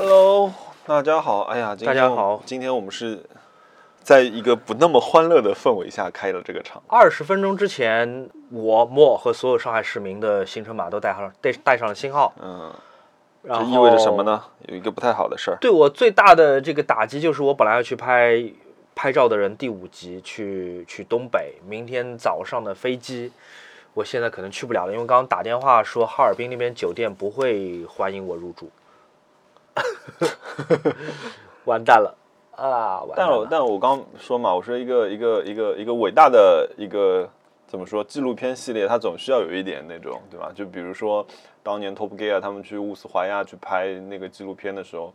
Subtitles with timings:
[0.00, 0.54] Hello，
[0.86, 1.40] 大家好。
[1.42, 3.20] 哎呀，大家好今天我们是
[4.00, 6.80] 在一个不那么欢乐的氛围下开了这个场。
[6.86, 12.72] 二十分钟之前，我莫和所有上海市民的行程码都带上带带上了星号，嗯，
[13.42, 14.22] 这意味着什么？
[14.22, 14.40] 呢？
[14.68, 15.58] 有一个不太好的事儿。
[15.60, 18.40] 对我最大的这个打击就是，我本来要去拍
[18.94, 23.32] 拍照的人第五集去去东北，明天早上的飞机，
[23.94, 28.70] 我现在可能去不了了，因为刚刚打电话说哈尔滨那边酒店不会欢迎我入住，
[31.64, 32.14] 完蛋了
[32.56, 33.00] 啊！
[33.00, 33.48] 完蛋但我了。
[33.50, 37.28] 但我刚说嘛，我说一个一个一个一个伟大的一个
[37.66, 40.50] 怎么说纪录片系列，它总需要有一点那种对吧？
[40.54, 41.26] 就比如说
[41.62, 45.12] 当年 Top Gear 他们去乌斯怀亚去拍那个纪录片的时候，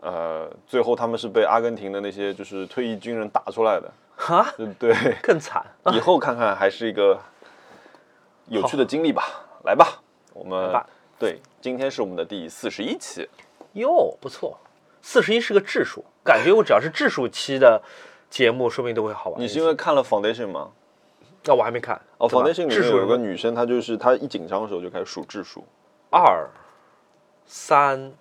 [0.00, 5.16] 呃，最后他们是被阿根廷的那些就是退役军人打出来的，哈，对对。
[5.22, 5.64] 更惨。
[5.92, 7.18] 以后看看还是一个
[8.48, 9.22] 有趣的经历吧。
[9.64, 10.02] 来吧，
[10.34, 10.86] 我们吧
[11.18, 13.26] 对，今天是我们的第四十一期。
[13.74, 14.58] 哟，不错，
[15.02, 17.80] 四十一是个质数，感觉我只要是质数期的
[18.28, 19.40] 节目，说不定都会好玩。
[19.40, 20.72] 你是因为看了 Foundation 吗？
[21.46, 25.62] 那、我还没看哦，Foundation 里面有个女生，她就是她一紧张的时候就开始数质数。
[26.10, 26.48] 二、
[27.44, 28.12] 三、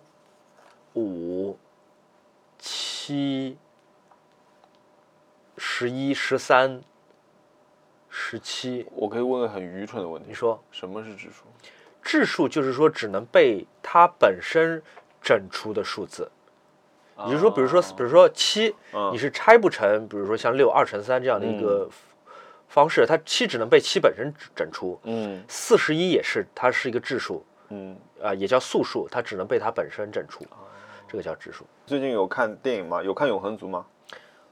[0.95, 1.57] 五、
[2.59, 3.57] 七、
[5.57, 6.81] 十一、十三、
[8.09, 8.85] 十七。
[8.93, 11.45] 我可以问个很愚蠢的问题你，说什么是质数？
[12.01, 14.83] 质数就是说只能被它本身
[15.23, 16.29] 整出的数字。
[17.25, 21.87] 也就是说，比如说，比如说七，嗯你是拆不成，比如说像六、二乘三这样的一个
[22.67, 24.99] 方式，它七只能被七本身整出。
[25.03, 30.43] 嗯四十一也是，它是一个质数，嗯，啊，也叫素数，它只能被它本身整出，
[31.07, 31.63] 这个叫质数。
[31.85, 33.01] 最近有看电影吗？
[33.03, 33.85] 有看《永恒族》吗？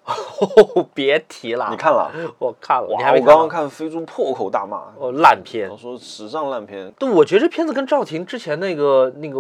[0.04, 2.12] 哦， 别提了，你看了？
[2.38, 3.12] 我看了，你哇！
[3.14, 5.76] 我刚刚看飞猪破口大骂，哦，烂片他。
[5.76, 6.92] 说史上烂片。
[7.00, 9.40] 对，我觉得这片子跟赵婷之前那个那个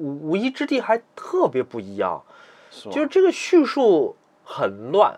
[0.00, 2.22] 无无一之地还特别不一样，
[2.90, 5.14] 就是这个叙述很乱，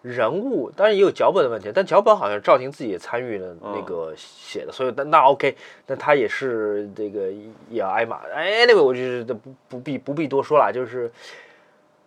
[0.00, 5.54] 人物当然也有脚本的问题，但脚本好像赵婷自己也参与了那个写的，所以那那 OK，
[5.86, 7.30] 那他也是这个
[7.68, 8.16] 也要挨骂。
[8.34, 11.12] 哎，anyway，我就是不不必不必多说了，就是，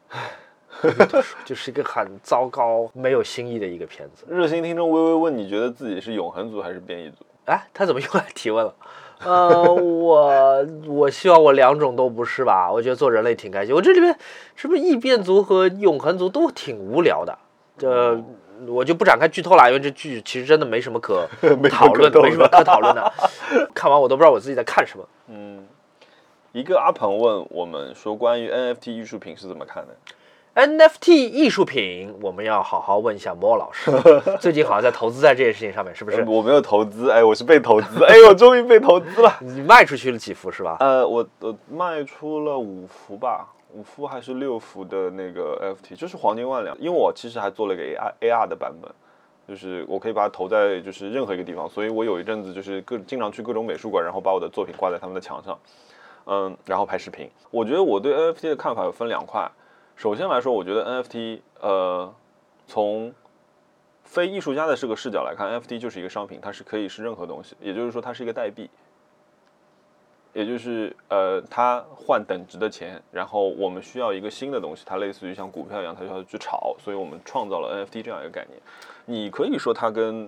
[1.45, 4.25] 就是一个很糟糕、没有新意的一个片子。
[4.27, 7.25] 热心听众微微问，你觉得自己是永恒族还是变异族？
[7.45, 8.75] 哎，他怎么又来提问了？
[9.23, 12.71] 呃，我我希望我两种都不是吧？
[12.71, 13.73] 我觉得做人类挺开心。
[13.73, 14.17] 我这里面
[14.55, 17.37] 是不是异变族和永恒族都挺无聊的？
[17.77, 18.23] 这、
[18.67, 21.27] 我就不展开剧透了，因为这剧其实真的没什么可
[21.69, 23.13] 讨论的，没什么可讨论的。
[23.73, 25.05] 看完我都不知道我自己在看什么。
[25.27, 25.65] 嗯，
[26.51, 29.95] 一个阿鹏问我们说，关于 NFT 艺术品是怎么看的？
[30.55, 33.91] NFT 艺术品，我们要好好问一下莫老师，
[34.39, 36.23] 最近好像在投资在这件事情上面，是不是？
[36.23, 39.37] 我没有投资，哎，我是被投资， 哎，我终于被投资了。
[39.41, 40.77] 你卖出去了几幅是吧？
[40.79, 46.73] 呃，我我卖出了五幅吧，五幅还是六幅的那个 NFT，就是黄金万两。
[46.79, 48.89] 因为我其实还做了一个 AR AR 的版本，
[49.45, 55.59] 就是我可以把它投在就是任何一个地方，所以我有一阵子就是各经常去各种美术馆，然后把我的作品挂在他们的墙上，
[56.27, 57.29] 嗯，然后拍视频。
[57.51, 59.51] 我觉得我对 NFT 的看法有分两块，
[59.95, 62.13] 首先来说，我觉得 NFT 呃
[62.67, 63.13] 从
[64.03, 68.69] 非艺术家的这个视角来看，NFT 就是一个商品，它是可以是任何东西，也就是说它是一个代币。
[70.33, 78.59] 也就是呃，它换等值的钱，然后我们需要一个新的东西，它类似于像股票一样，它需要去炒，所以我们创造了 NFT 这样一个概念。
[79.05, 80.25] 你可以说它跟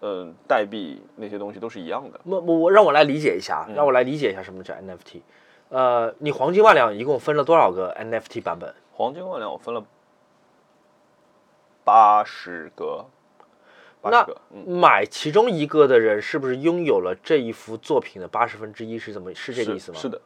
[0.00, 2.18] 嗯、呃代币那些东西都是一样的。
[2.24, 5.20] 那我我让我来理解一下，嗯让我来理解一下什么叫 NFT。
[5.68, 8.74] 呃，你黄金万两一共分了多少个 NFT 版本？
[8.94, 9.84] 黄金万两我分了
[11.82, 13.06] 八十个，
[14.00, 14.26] 八那
[14.66, 18.98] 买其中一个的人是不是拥有了这一幅作品的八十分之一？
[18.98, 19.98] 是怎么是这个意思吗？
[19.98, 20.08] 是。
[20.08, 20.20] 的，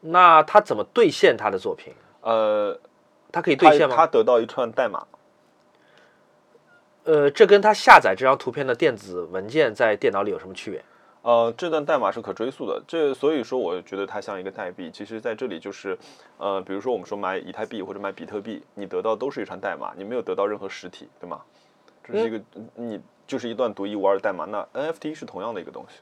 [0.00, 1.92] 那他怎么兑现他的作品？
[2.22, 2.80] 呃，
[3.30, 3.94] 他可以兑现吗？
[3.94, 5.06] 他得到一串代码，
[7.04, 10.82] 呃，这跟他下载这张图片的电子文件在电脑里有什么区别？
[11.24, 14.90] 呃，这段代码是可追溯的，这所以说我觉得它像一个代币。
[14.90, 15.96] 其实在这里就是，
[16.36, 21.40] 呃，比如说我们说买以太币或者买比特币，你得到都是一串代码，你没有得到任何实体，对吗？
[22.06, 22.38] 这是一个、
[22.74, 24.44] 你就是一段独一无二的代码。
[24.44, 26.00] 那 NFT 是同样的一个东西，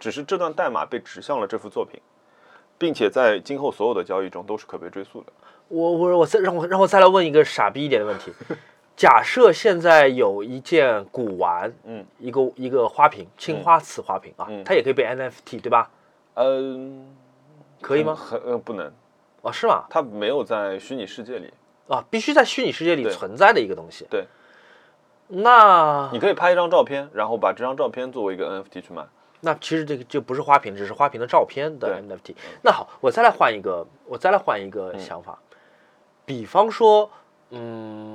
[0.00, 2.00] 只是这段代码被指向了这幅作品，
[2.76, 5.32] 并且在今后所有的交易中都是可被追溯的。
[5.68, 8.32] 我我我再让我让我再来问一个傻逼一点的问题。
[8.98, 15.88] 假设现在有一件古玩，嗯，一个一个花瓶，青花瓷花瓶啊，嗯它也可以被 NFT 对吧？
[16.34, 17.16] 嗯、
[17.80, 18.12] 可以吗？
[18.12, 18.92] 很呃不能，
[19.42, 19.84] 哦，是吗？
[19.88, 21.54] 它没有在虚拟世界里。
[21.86, 24.04] 啊，必须在虚拟世界里存在的一个东西。
[24.10, 24.26] 对，
[25.28, 29.06] 那你可以拍一张照片，然后把这张照片作为一个 NFT 去卖。
[29.42, 32.34] 那其实这个就不是花瓶，只是花瓶的照片的 NFT。
[32.62, 35.38] 那好，我再来换一个，我再来换一个想法，
[36.24, 37.08] 比方说，
[37.50, 38.07] 嗯，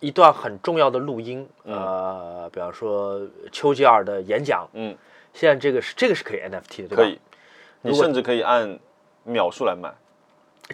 [0.00, 3.20] 一段很重要的录音，呃，比方说
[3.52, 4.96] 丘吉尔的演讲，嗯，
[5.32, 6.96] 现在这个是这个是可以 NFT 的，对吧？
[6.96, 7.20] 可以，
[7.82, 8.78] 你甚至可以按
[9.24, 9.92] 秒数来卖。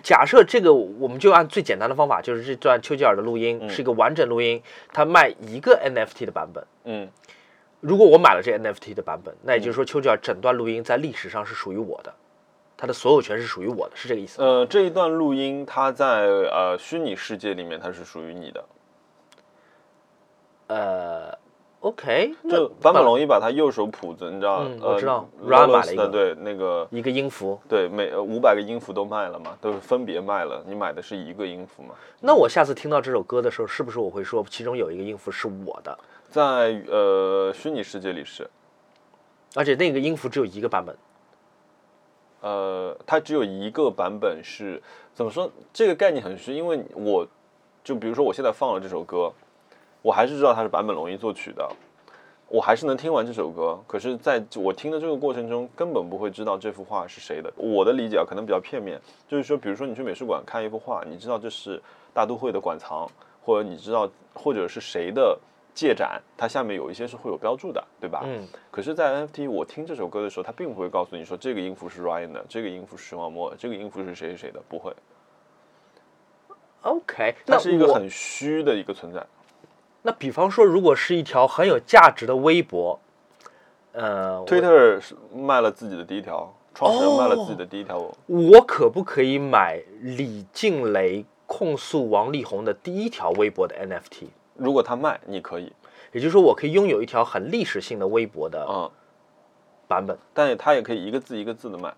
[0.02, 4.62] 假设这个，我们就按最简单的方法，就是这段丘吉尔的录音、嗯是一个完整录音，
[4.92, 6.64] 他卖一个 NFT 的版本。
[6.84, 7.08] 嗯，
[7.80, 12.14] 如果我买了这 NFT 的版本，那也就是说丘吉尔整段录音在历史上是属于我的，
[12.76, 14.42] 它的所有权是属于我的，是这个意思？
[14.42, 18.64] 呃，这一段录音它在呃虚拟世界里面它是属于你的。
[20.68, 21.32] 呃
[21.80, 24.64] ，OK，那就坂本龙一把他右手谱子，你知道？
[24.64, 30.62] 嗯呃我知道买了一个的对那个一个音符，对每五百个音符都卖了嘛，都是分别卖了。
[30.66, 31.94] 你买的是一个音符嘛？
[32.20, 35.96] 那我下次听到这首歌的时候，是不是我会说其中有一个音符是我的，
[36.28, 38.48] 在呃虚拟世界里是，
[39.54, 40.96] 而且那个音符只有一个版本？
[42.42, 44.80] 呃，它只有一个版本是
[45.14, 45.50] 怎么说？
[45.72, 47.26] 这个概念很虚，因为我
[47.82, 49.32] 就比如说我现在放了这首歌，
[50.06, 51.68] 我还是知道它是坂本龙一作曲的，
[52.46, 53.76] 我还是能听完这首歌。
[53.88, 57.52] 可是在我听的这个过程中，根本不会知道这幅画是谁的。
[57.56, 61.82] 我的理解啊，可能比较片面，就是说，比如说你去美术馆看一幅画，你知道这是
[62.14, 63.10] 大都会的馆藏，
[63.44, 65.36] 或者你知道，或者是谁的
[65.74, 68.22] 借展，它下面有一些是会有标注的，对吧？
[68.24, 74.94] 嗯，可是，在 NFT 我听这首歌的时候，它并不会告诉你说这个音符是 Ryan 的，这个音符是熊小莫的，这个音符是谁谁谁的，不会
[76.82, 79.26] ，OK，那它是一个很虚的一个存在。
[80.06, 83.00] 那比方说，如果是一条很有价值的微博，
[83.90, 94.28] 呃，我 Twitter 是卖了自己的第一条，创始人卖了自己哦的第一条，我可不可以买李静蕾控诉王力宏的第一条微博的 NFT？
[94.54, 95.72] 如果他卖，你可以，
[96.12, 98.88] 也就是说，我可以拥有一条很历史性的微博的嗯，
[99.88, 100.16] 版本。
[100.32, 101.92] 但是他也可以一个字一个字的卖，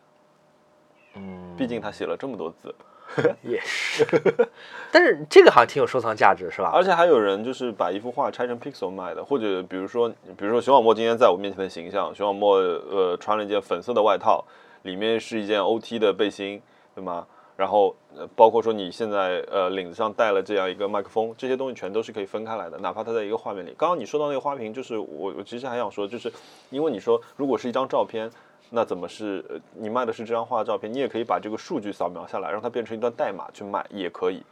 [1.12, 2.74] 嗯，毕竟他写了这么多字，
[3.42, 4.06] 也是，
[4.92, 6.70] 但是这个好像挺有收藏价值，是吧？
[6.72, 14.44] 而且还有人就是把一幅画拆成 pixel 卖的，或者比如说，比如说熊小莫今天在我面前的形象，熊小莫呃穿了一件粉色的外套，
[14.82, 16.60] 里面是一件 OT 的背心，
[16.94, 17.26] 对吗？
[17.56, 23.74] 然后呃包括说你现在呃领子上带了这样一个麦克风，这些东西全都是可以分开来的，哪怕它在一个画面里。
[23.76, 26.32] 刚刚你说到那个花瓶，就是我我其实还想说，就是
[26.70, 28.30] 因为你说如果是一张照片。
[28.70, 30.92] 那怎么是呃你卖的是这张画的照片？
[30.92, 34.42] 你也可以把这个数据扫描下来，让它变成一段代码去卖，也可以。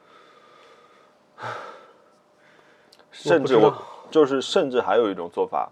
[3.12, 3.74] 甚至我
[4.10, 5.70] 就是甚至还有一种做法，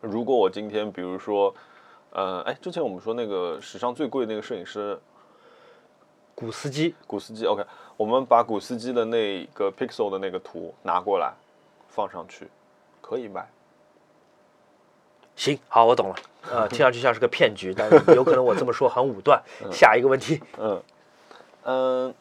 [0.00, 1.54] 如果我今天比如说，
[2.10, 4.98] 呃，哎，之前我们说那个史上最贵的那个摄影师
[6.34, 7.64] 古斯基，古斯基，OK，
[7.96, 11.32] 我们把古斯基的那个 pixel 的那个图拿过来
[11.88, 12.48] 放上去，
[13.00, 13.48] 可以卖。
[15.36, 16.14] 行，好，我懂了。
[16.50, 19.42] 呃，听上去像是个骗局，但是有可能我这么说很武断。
[19.70, 20.82] 下一个问题，嗯
[21.62, 22.14] 嗯，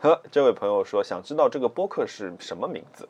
[0.00, 3.08] 呵，这位朋友说想知道这个播客是什么名字。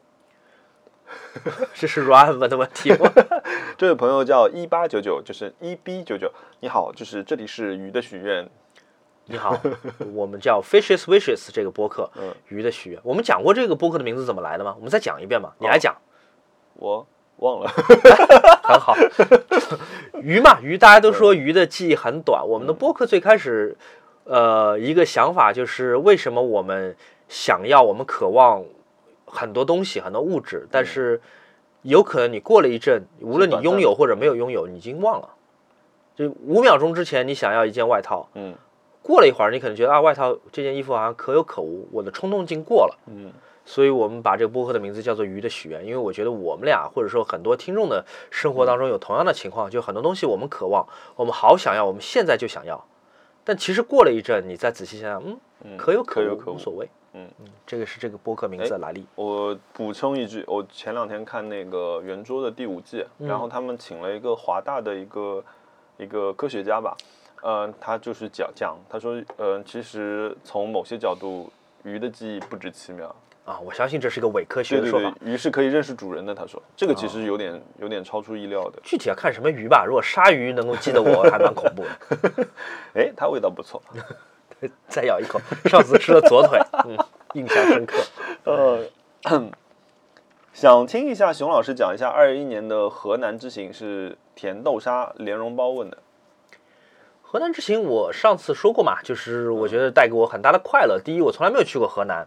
[1.72, 3.10] 这是 Ryan 问的问题吗？
[3.78, 6.30] 这位朋友叫一八九九，就是一 B 九九。
[6.60, 8.50] 你好，就是这里是鱼的许愿。
[9.24, 9.58] 你好，
[10.12, 13.00] 我们叫 Fishes Wishes 这个播客，嗯鱼的许愿。
[13.02, 14.74] 我们讲过这个播客的名字怎么来的吗？
[14.76, 15.96] 我们再讲一遍吧，你来讲。
[16.74, 17.06] 我
[17.38, 17.68] 忘了。
[18.62, 18.94] 很好，
[20.20, 22.46] 鱼嘛，鱼大家都说鱼的记忆很短。
[22.46, 23.76] 我们的播客最开始，
[24.24, 26.94] 呃，一个想法就是为什么我们
[27.28, 28.62] 想要，我们渴望
[29.24, 31.20] 很多东西，很多物质，但是
[31.82, 35.28] 有可能你过了一阵，无论你拥有或者没有拥有，你已经忘了。
[36.14, 38.54] 就五秒钟之前你想要一件外套，嗯
[39.00, 42.98] 过了一会儿你可能觉得啊，外套这件衣服好像可有可无，我的冲动劲过了。
[43.06, 43.32] 嗯
[43.68, 52.82] 所以我们把这个播客的名字叫做《鱼的许愿》，因为我觉得我们俩或者说很多听众的生活当中有同样的情况，就很多东西我们渴望，我们好想要，我们现在就想要，
[53.44, 56.58] 但其实过了一阵，你再仔细想想，嗯，嗯，可有无，可有可无无。
[56.58, 56.88] 所谓。
[57.12, 57.28] 嗯
[57.66, 59.04] 这个是这个播客名字的来历。
[59.16, 65.44] 我补充一句，我前两天看那个圆桌的第五季，然后他们请了一个华大的一个
[65.98, 66.96] 一个科学家吧，
[67.42, 71.50] 嗯、他就是讲讲，他说，嗯、其实从某些角度，
[71.82, 73.14] 鱼的记忆不止七秒。
[73.48, 75.10] 啊，我相信这是一个伪科学的说法。
[75.18, 76.34] 对，鱼是可以认识主人的。
[76.34, 78.78] 他说，这个其实有点有点超出意料的。
[78.82, 82.46] 具体要看什么鱼吧，如果鲨鱼能够记得我，还蛮恐怖的。
[82.92, 83.82] 哎，它味道不错。
[84.86, 86.98] 再咬一口，上次吃了左腿，嗯，
[87.32, 87.96] 印象深刻。
[88.44, 88.84] 呃，
[90.52, 95.96] 想听一下熊老师讲一下二一年的河南之行是甜豆沙莲蓉包问的。
[97.22, 100.98] 河南之行，我上次说过嘛，就是我觉得带给我很大的快乐。
[100.98, 102.26] 第一，我从来没有去过河南，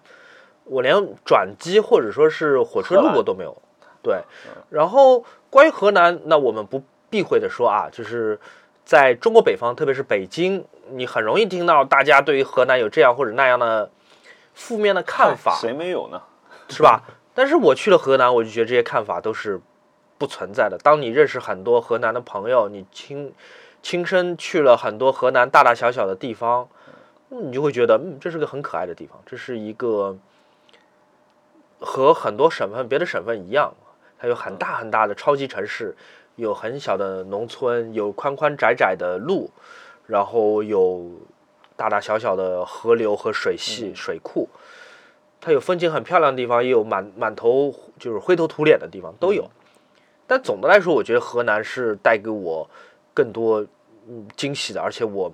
[0.71, 3.61] 我连转机或者说是火车路过都没有。
[4.01, 4.23] 对，
[4.69, 8.39] 然后关于河南，那我们不避讳的说啊，就是
[8.85, 13.91] 在中国北方，特别是北京，你很容易听到大家对于河南有这样或者那样的
[14.53, 16.21] 负面的看法，谁没有呢？
[16.69, 17.03] 是吧？
[17.35, 19.59] 但是我去了河南，我就觉得这些看法都是
[20.17, 20.77] 不存在的。
[20.81, 23.33] 当你认识很多河南的朋友，你亲
[23.83, 26.69] 亲身去了很多河南大大小小的地方，
[27.29, 30.17] 嗯你就会觉得，嗯，这是个很可爱的地方，这是一个
[31.81, 33.73] 和很多省份别的省份一样，
[34.17, 35.95] 它有很大很大的超级城市，
[36.35, 39.50] 有很小的农村，有宽宽窄窄的路，
[40.05, 41.09] 然后有
[41.75, 44.47] 大大小小的河流和水系、水库。
[45.39, 49.50] 它有风景很漂亮的地方，也有满满头就是灰头土脸的地方，都有。
[50.27, 52.69] 但总的来说，我觉得河南是带给我
[53.11, 53.65] 更多
[54.07, 55.33] 嗯惊喜的，而且我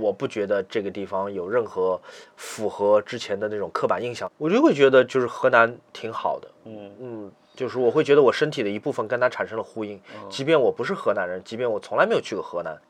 [0.00, 2.00] 我不觉得这个地方有任何
[2.36, 6.90] 符合之前的那种刻板印象，我就会觉得就是河南挺好的，嗯。
[7.00, 12.80] 嗯，就是我会觉得我身体的一部分跟它产生了呼应，即便我不是河南人，即便我从来没有去过河南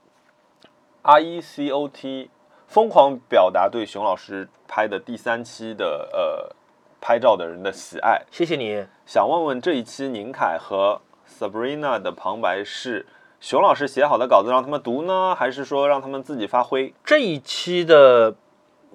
[1.03, 2.31] ，R E C O T
[2.69, 6.55] 疯狂表达对熊老师拍的第三期的呃
[7.01, 8.87] 拍照的人的喜爱，谢谢你。
[9.05, 13.05] 想问问这一期宁凯和 Sabrina 的旁白是
[13.43, 16.95] 熊老师写好的稿子让他们读呢，还是说让他们自己发挥？
[17.05, 18.33] 这一期的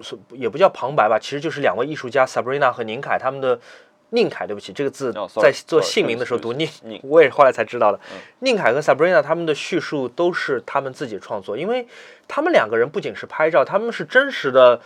[0.00, 3.60] 是也不叫旁白吧，其实就是两位艺术家 Sabrina 和宁凯他们的
[4.08, 6.66] 宁凯，对不起，这个字在做姓名的时候读宁
[7.02, 8.00] 我也是后来才知道的。
[8.38, 11.86] 宁凯和 Sabrina 他们的叙述都是他们自己创作，因为
[12.26, 14.80] 他们两个人不仅是拍照，他们是真实的，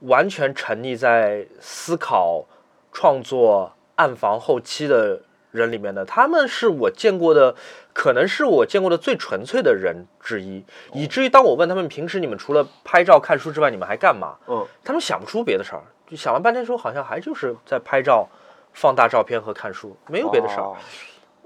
[0.00, 2.44] 完全沉溺在思考、
[2.92, 5.22] 创作、暗房后期的
[5.56, 6.04] 人里面的。
[6.04, 7.54] 他们是我见过的，
[7.92, 14.36] 可能是我见过的最纯粹的人之一，以至于当我问他们平时你们除了拍照、看书之外，你们还干嘛？
[14.46, 18.28] 嗯，他们想不出别的事儿，就想了半天说好像还就是在拍照、
[18.72, 20.62] 放大照片和看书，没有别的事儿。
[20.62, 20.76] 哦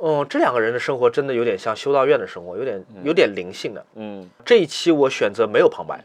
[0.02, 3.84] 嗯，这两个人的生活真的有点像修道院的生活，有点有点灵性的。
[3.96, 6.02] 嗯这一期我选择没有旁白，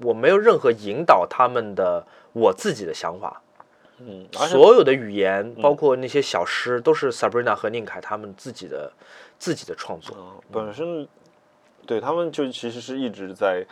[0.00, 3.42] 我没有任何引导他们的我自己的想法，
[3.98, 8.92] 嗯，所有的语言，包括那些小诗，都是 Sabrina 和宁凯他们自己的
[9.38, 10.16] 自己的创作。
[10.18, 11.08] 嗯本身
[11.86, 13.64] 对他们就其实是一直在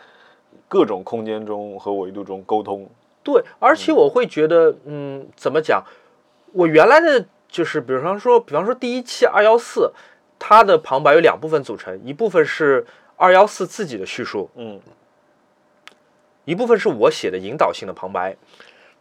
[0.67, 2.89] 各种空间中和维度中沟通。
[3.23, 5.83] 对，而且我会觉得，嗯，怎么讲？
[6.53, 9.91] 我原来的就是，比方说，比方说第一期二幺四，
[10.39, 14.79] 它的旁白有两部分组成，一部分是二幺四自己的叙述，嗯
[16.45, 18.37] 一部分是我写的引导性的旁白。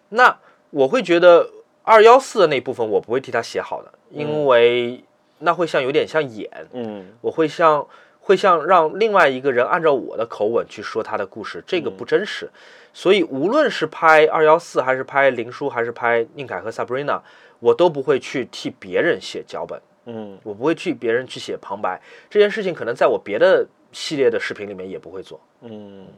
[0.08, 0.38] 那
[0.74, 1.48] 我会觉得
[1.84, 5.04] 二幺四的那部分我不会替他写好的，因为
[5.38, 7.12] 那会像有点像演，嗯。
[7.20, 7.86] 我会像
[8.18, 12.50] 会像让另外一个人按照我的口吻去说他的故事，这个不真实。
[12.92, 17.20] 所以无论是拍二幺四，还是拍林叔，还是拍宁凯和 Sabrina，
[17.60, 20.36] 我都不会去替别人写脚本，嗯。
[20.42, 22.00] 我不会替别人去写旁白。
[22.28, 25.38] 这件事情可能在我别的系列的视频里面也不会做。
[25.60, 26.08] 嗯，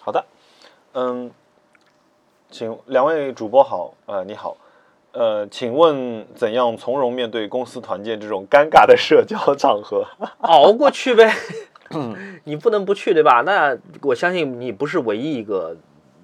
[0.00, 0.24] 好的，
[0.94, 1.30] 嗯，
[2.50, 4.56] 请两位主播好，呃，你好，
[5.12, 10.06] 呃，请问怎样从容面对公司团建这种尴尬的社交场合？
[10.40, 11.32] 熬过去呗。
[12.44, 13.42] 你不能不去，对吧？
[13.44, 15.76] 那我相信你不是唯一一个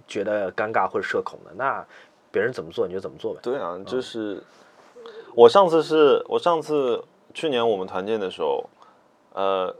[0.06, 1.52] 觉得尴尬或者社恐的。
[1.56, 1.84] 那
[2.30, 3.40] 别人怎么做你就怎么做呗。
[3.42, 4.42] 对啊，就是
[5.34, 7.02] 我上次是我上次
[7.32, 8.64] 去年我们团建的时候，
[9.34, 9.74] 呃，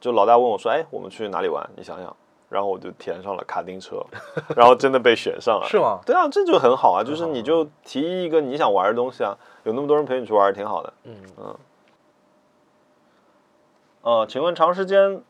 [0.00, 1.68] 就老大问我说：“哎，我们去哪里玩？
[1.76, 2.16] 你想想。”
[2.52, 4.04] 然后我就填上了卡丁车，
[4.54, 5.66] 然后真的被选上了。
[5.70, 6.00] 是吗？
[6.04, 10.92] 对啊，这就很好啊，就是你就提一个你想玩的东西啊，有那么多人陪你去玩，挺好的。
[11.04, 11.56] 嗯嗯。
[14.02, 15.22] 呃，请问长时间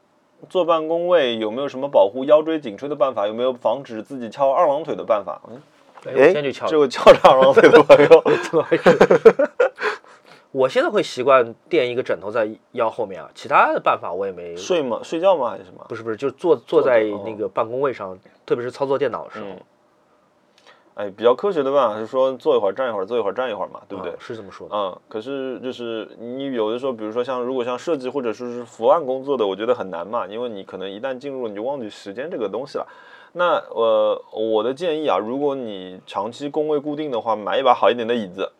[0.49, 3.27] 坐办公位有没有什么保护腰椎颈椎的办法？
[3.29, 5.41] 有没有防止自己翘二郎腿的办法？
[5.49, 5.63] 嗯，
[6.07, 6.33] 哎。
[6.67, 8.91] 这位翘着二郎腿的朋友， 怎么回事？
[10.53, 14.55] 我现在会习惯垫一个枕头在腰后面啊，其他的办法我也没。
[14.55, 15.01] 睡吗？
[15.03, 15.51] 睡觉吗？
[15.51, 15.85] 还是什么？
[15.89, 19.61] 不是不是，就是坐坐在那个办公位上，特别是操作电脑的时候，嗯
[20.95, 24.17] 哎，比较科学的办法是说坐一会儿站一会儿，坐一会儿站一会儿嘛，对不对啊？
[24.21, 24.77] 是这么说的。
[24.77, 32.87] 嗯，可是就是你有的时候，比如说像如果像设计或者说是伏案工作的，我觉得很难嘛，因为你可能一旦进入，你就忘记时间这个东西了。
[33.33, 38.53] 那呃，我的建议啊，如果你长期工位固定的话，买一把好一点的椅子。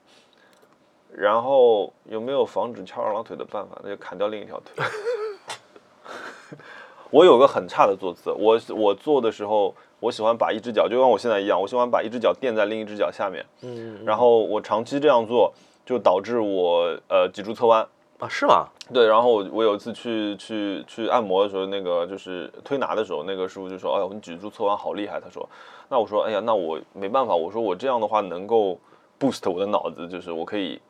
[1.15, 3.79] 然后有没有防止翘二郎腿的办法？
[3.83, 4.85] 那就砍掉另一条腿。
[7.11, 13.45] 我有个很差的坐姿，我我坐的时候，我喜欢把一只脚就跟我现在一样，我喜欢把一只脚垫在另一只脚下面。
[13.61, 15.53] 嗯，然后我长期这样做，
[15.85, 17.87] 就导致我呃脊柱侧弯。
[18.19, 18.69] 啊，是吗？
[18.95, 25.47] 对，然后我我有一次去去去按摩的时候，那个就是推拿的时候，那个师傅就说：“哎呦，你脊柱侧弯好厉害。”他说
[25.91, 28.79] ：“那我说，哎呀，那我没办法，我说我这样的话能够
[29.19, 30.81] boost 我的脑子，就是我可以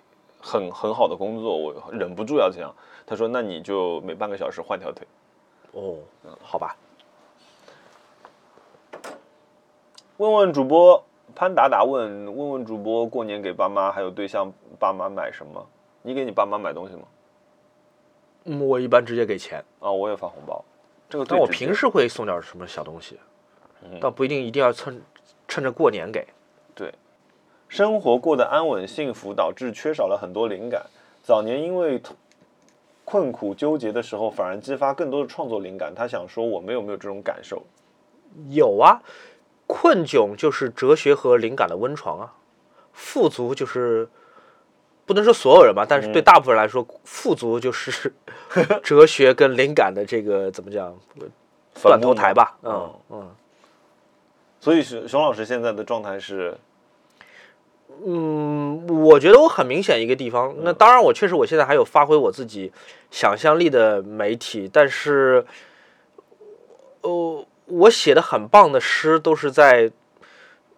[0.42, 2.75] 很很好的工作，我忍不住要这样。
[3.06, 5.06] 他说：“那你就每半个小时换条腿。
[5.72, 5.96] 哦，
[6.42, 6.76] 好吧，”
[10.18, 11.02] 问问主播
[11.34, 15.66] 潘达达问问问主播过年给爸妈还有对象爸妈买什么？
[16.02, 17.02] 你给你爸妈买东西吗？
[18.44, 20.64] 嗯，我一般直接给钱，啊，我也发红包。
[21.08, 23.18] 这个但我平时会送点什么小东西，
[24.00, 25.00] 倒不一定一定要趁
[25.46, 26.26] 趁着过年给。
[27.73, 30.85] 生活过得安稳幸福，导致缺少了很多灵感。
[31.23, 31.99] 早年因为
[33.02, 35.91] 困苦纠结的时候，反而激发更多的创作灵感。
[35.95, 37.62] 他想说，我们有没有这种感受？
[38.50, 39.00] 有啊，
[39.67, 42.35] 困窘就是哲学和灵感的温床啊，
[42.93, 44.07] 富足就是
[45.07, 48.12] 不能说所有人吧，但是对大部分人来说，富足就是
[48.85, 50.95] 哲学跟灵感的这个怎么讲
[51.83, 52.55] 断头台吧？
[52.64, 53.31] 嗯嗯嗯
[54.61, 56.55] 所以熊熊老师现在的状态是，
[58.04, 62.72] 嗯，我觉得我很明显一个地方，那当然我确实我现在还有发挥我自己
[63.11, 65.44] 想象力的媒体，但是，
[67.02, 69.90] 呃，我写的很棒的诗都是在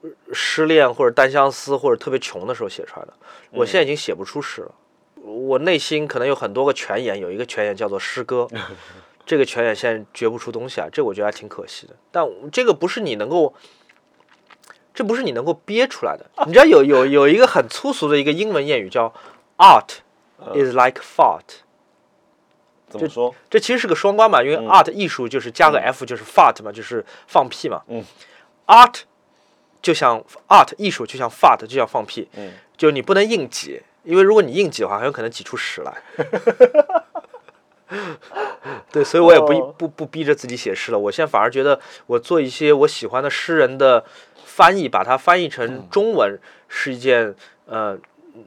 [0.03, 3.15] 呃失恋或者单相思或者特别穷的时候写出来的，
[3.53, 4.75] 我现在已经写不出诗了。
[5.23, 8.47] 我内心可能有很多个泉眼，有一个泉眼叫做诗歌，
[9.25, 11.95] 这个泉眼现在掘不出东西啊，这我觉得还挺可惜的。
[12.13, 13.55] 但这个不是你能够，
[14.95, 16.25] 这不是你能够憋出来的。
[16.47, 19.13] 你知道有有有一个很粗俗的一个英文谚语叫
[19.59, 19.97] “art
[20.55, 21.43] is like fart”，
[22.89, 23.35] 怎么说？
[23.51, 27.83] 这其实是个双关嘛，因为 art 艺术就是加个 f 就是 fart 嘛，就是放屁嘛。
[27.89, 28.05] 嗯
[28.69, 29.01] ，art
[29.83, 35.93] 就像 art 艺术就像 fart 就像放屁，嗯，就你不能硬挤，因为如果你硬挤的话，很有可能挤出屎来。
[38.91, 40.99] 对，所以我也不哦不不逼着自己写诗了。
[40.99, 44.05] 我现在反而觉得，我做一些我喜欢的诗人的
[44.57, 47.35] 翻译，把它翻译成中文，是一件
[47.67, 47.99] 呃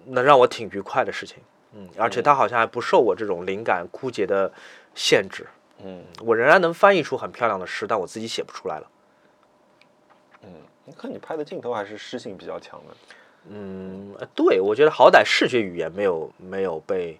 [0.05, 1.37] 能让我挺愉快的事情。
[1.73, 4.49] 嗯，而且它好像还不受我这种灵感枯竭的
[4.95, 5.45] 限制。
[5.83, 8.87] 嗯我仍然能翻译出很漂亮的诗，但我自己写不出来了。
[10.43, 10.49] 嗯，
[10.85, 12.95] 你看你拍的镜头还是诗性比较强的。
[13.49, 17.19] 嗯，呃对，我觉得好歹视觉语言没有没有被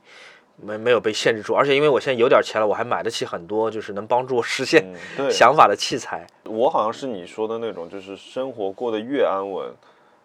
[0.58, 4.84] 没没有被限制住，而且因为我现在有点钱了，我还买得起很多就是能帮助我实现
[5.30, 6.26] 想法的器材。
[6.44, 9.72] 我好像是你说的那种，就是生活过得越安稳，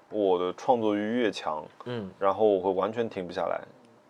[0.08, 3.60] 我的创作欲越强，嗯然后我会完全停不下来。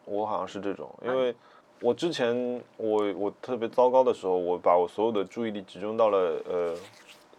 [0.04, 1.34] 我好像是这种，因为
[1.80, 6.74] 我之前我我特别糟糕的时候，我把我所有的注意力集中到了呃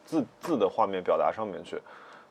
[0.05, 1.77] 字字的画面表达上面去。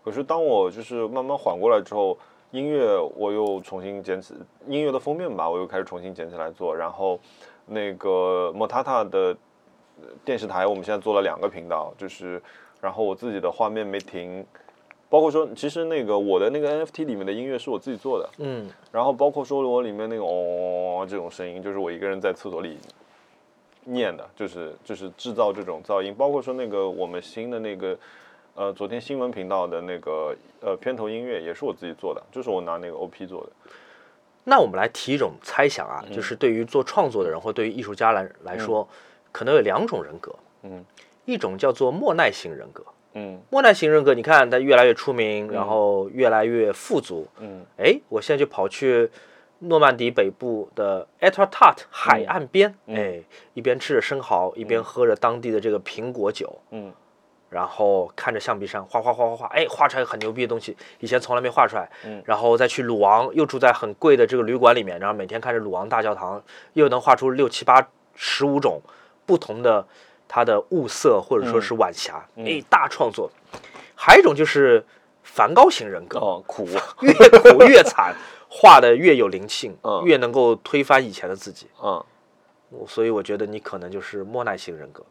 [0.05, 2.19] 可是当我就是慢慢缓过来之后，
[2.53, 4.35] 音乐我又重新捡起
[4.69, 6.75] 音乐的封面吧，我又开始重新捡起来做。
[6.77, 7.19] 然后
[7.67, 9.37] 那个莫塔塔的
[10.01, 12.41] 呃电视台，我们现在做了两个频道，就是
[12.81, 14.45] 然后我自己的画面没停，
[15.09, 22.77] 包括说其实那个我的那个 NFT 里面的音乐是我自己做的，嗯然后包括说我里面那个哦这种声音，就是我一个人在厕所里
[23.85, 27.97] 念的，就是就是制造这种噪音，包括说那个我们新的那个
[28.55, 33.51] 呃昨天新闻频道的那个呃片头音乐也是我自己做的，就是我拿那个 OP 做的。
[34.45, 38.87] 那我们来提一种猜想啊，就是对于做创作的人或对于艺术家来来说，
[39.31, 40.85] 可能有两种人格，嗯。
[41.25, 42.85] 一种叫做莫奈型人格。
[43.15, 43.41] 嗯。
[43.49, 47.29] 莫奈型人格，你看他越来越出名，然后越来越富足。
[47.39, 47.65] 嗯。
[47.79, 49.09] 哎，我现在就跑去
[49.61, 53.23] 诺曼底北部的 e t r t a t 海岸边，哎，
[53.55, 56.93] 一边吃着生蚝，一边喝着当地的这个苹果酒，嗯
[57.53, 61.89] 然后看着橡皮山画画画画画，哎，画出来很牛逼的东西，以前从来没画出来。
[62.05, 68.81] 嗯然后再去鲁昂，又住在很贵的这个旅馆里面，然后每天看着鲁昂大教堂，又能画出六七八十五种
[69.27, 69.87] 不同的
[70.27, 73.31] 它的物色或者说是晚霞，哎，大创作。
[73.95, 74.85] 还有一种就是
[75.23, 76.67] 梵高型人格，哦苦
[77.03, 78.15] 越苦越惨，
[78.49, 81.69] 画的越有灵性，嗯越能够推翻以前的自己。
[81.83, 82.03] 嗯
[82.89, 85.05] 所以我觉得你可能就是莫奈型人格，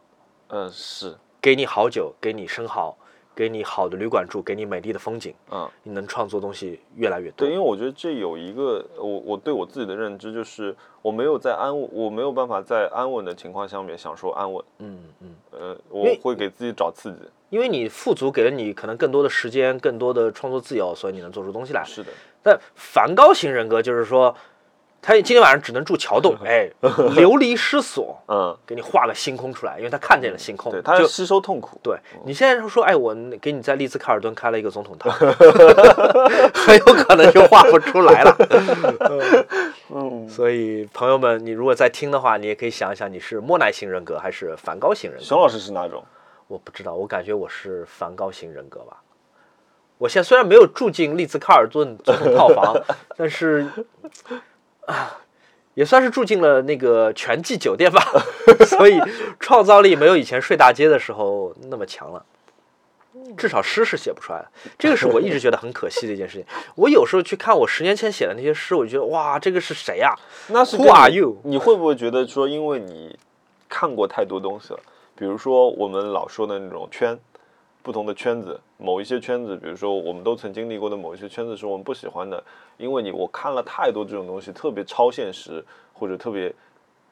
[0.47, 2.95] 嗯是给你好酒，给你生蚝，
[3.35, 5.67] 给你好的旅馆住，给你美丽的风景，嗯。
[5.81, 7.53] 你能创作东西越来越多对，因。
[7.55, 17.17] 为我觉得这有一个我我对我自己的认知就是我没有在安稳，我没有办法在安稳的情况下面享受安稳，嗯嗯，呃，我会给自己找刺激。
[17.49, 21.83] 因为你富足给了你可能更多的时间，更多的创作自由，所以你能做出东西来。
[21.83, 22.11] 是的，
[22.43, 24.33] 但梵高型人格就是说，
[25.01, 26.69] 他今天晚上只能住桥洞， 哎，
[27.15, 31.79] 流离失所， 嗯，给你画个星空出来，因为他看见了星空，对，他就吸收痛苦。
[31.81, 35.09] 对你现在说，哎，我给你在丽兹卡尔顿开了一个总统套，
[36.53, 38.37] 很有可能就画不出来了。
[39.89, 45.25] 嗯，所以朋友们，你如果在听的话，你也可以想一想，你是莫奈型人格还是梵高型人格？
[45.25, 46.03] 熊老师是哪种？
[46.47, 48.97] 我不知道，我感觉我是梵高型人格吧。
[49.97, 52.75] 我现在虽然没有住进丽兹卡尔顿总统套房，
[53.15, 53.67] 但是
[55.73, 58.01] 也算是住进了那个全季酒店吧，
[58.67, 58.99] 所以
[59.39, 62.25] 创造力没有以前睡大街的时候那么强了。
[63.37, 64.47] 至少诗是写不出来的，
[64.79, 66.45] 这个是我一直觉得很可惜的一件事情。
[66.75, 70.15] 我有时候去看我十年前写的那些诗，我就觉得哇，这个是谁呀、
[70.47, 71.37] 那是 Who are you？
[71.43, 73.17] 你会不会觉得说，因为你
[73.69, 74.79] 看过太多东西了，
[75.15, 77.19] 比如说我们老说的那种圈，
[77.83, 82.43] 不同的圈子，某一些圈子，比如说我们都曾经历过的某一些圈子是我们不喜欢的，
[82.77, 85.63] 因为你我看了太多这种东西，特别超现实
[85.93, 86.53] 或者特别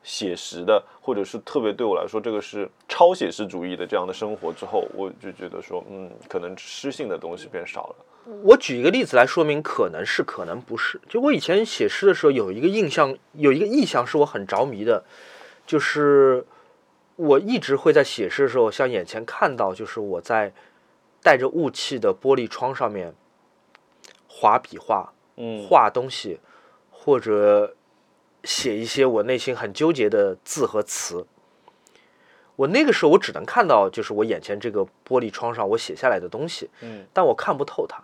[0.03, 7.95] 写实的，或者是特别对我来说这个是超写实主义的这样的生活之后，我就觉得说，嗯，可能诗性的东西变少了。
[8.43, 11.01] 我举一个例子来说明，可能是，可能不是。
[11.09, 15.03] 就我以前写诗的时候，有一个印象，有一个意象是我很着迷的，
[15.65, 16.45] 就是
[17.19, 20.53] 我一直会在写诗的时候，像眼前看到，就是我在
[21.21, 23.13] 带着雾气的玻璃窗上面
[24.29, 26.39] 划笔画，嗯画东西，
[26.89, 27.75] 或者
[28.45, 31.27] 写一些我内心很纠结的字和词。
[32.55, 38.01] 我那个时候我只能看到，就是我眼前这个玻璃窗上我写下来的东西，嗯但我看不透它。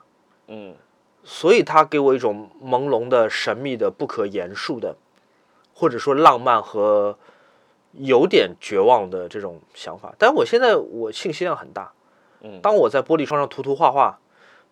[0.47, 0.75] 嗯
[1.23, 4.97] 所以它给我一种朦胧的、神秘的、不可言述的，
[5.73, 7.17] 或者说浪漫和
[7.97, 10.13] 有点绝望的这种想法。
[10.17, 11.91] 但我现在我信息量很大，
[12.41, 14.19] 嗯当我在玻璃窗上涂涂画画，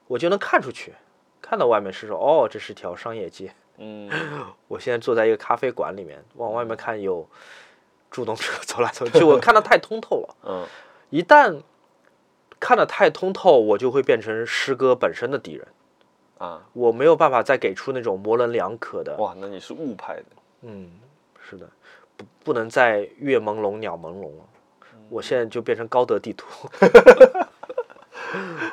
[0.08, 0.94] 我就能看出去，
[1.42, 3.54] 看到外面是说，哦，这是条商业街。
[3.78, 4.10] 嗯
[4.68, 7.28] 我现在坐在一个咖啡馆里面，往外面看有
[8.12, 10.36] 助动车 走来走去，我看的太通透了。
[10.44, 10.66] 嗯
[11.10, 11.62] 一旦
[12.60, 15.68] 看的太通透，我就会变成诗歌本身的敌人。
[16.40, 20.26] 啊，我没有办法再给出那种模棱两可的，哇，那你是误派的。
[20.64, 20.92] 嗯，
[21.40, 21.70] 是的，
[22.44, 24.46] 不不能再月朦胧鸟朦胧了。
[25.10, 26.48] 我现在就变成高德地图，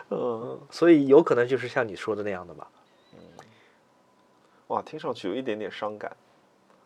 [0.09, 2.67] 嗯，所以有可能就是像你说的那样的吧。
[4.69, 6.17] 哇，听上去有一点点伤感。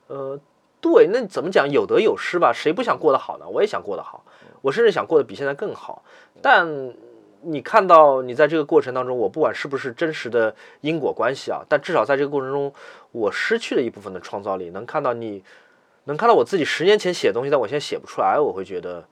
[0.08, 0.40] 呃，
[0.80, 1.70] 对，那怎么讲？
[1.70, 2.52] 有得有失吧。
[2.52, 3.46] 谁不想过得好呢？
[3.46, 4.24] 我也想过得好，
[4.60, 6.02] 我甚至想过得比现在更好。
[6.42, 6.92] 但
[7.42, 12.72] 你看到你在这个过程当中，我不管是不是真实的因果关系啊，但至少在这个过程中，
[13.12, 14.70] 我失去了一部分的创造力。
[14.70, 15.44] 能看到你，
[16.04, 19.06] 能看到我自己十年前写的东西，但我现在写不出来，我会觉得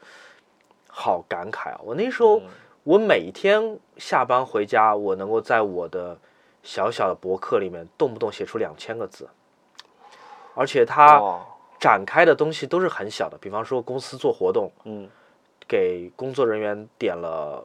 [0.88, 1.80] 好感慨啊！
[1.82, 2.40] 我那时候，
[2.84, 6.18] 我每一天下班回家，我能够在我的
[6.62, 9.28] 小小的博客里面动不动写出两千个字，
[10.54, 11.20] 而且它，
[11.80, 15.08] 展开的东西都是很小的，比方说公司做活动，嗯。
[15.68, 17.64] 给工作人员点了，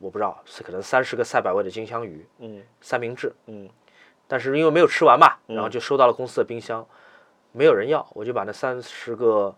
[0.00, 2.62] 我不知道是可能三十个赛百味的金枪鱼嗯。
[2.80, 3.68] 三明治，嗯。
[4.26, 6.86] 但是因为没有吃完嘛，然后就收到了公司的冰箱，
[7.56, 9.54] 没有人要，我就把那三十个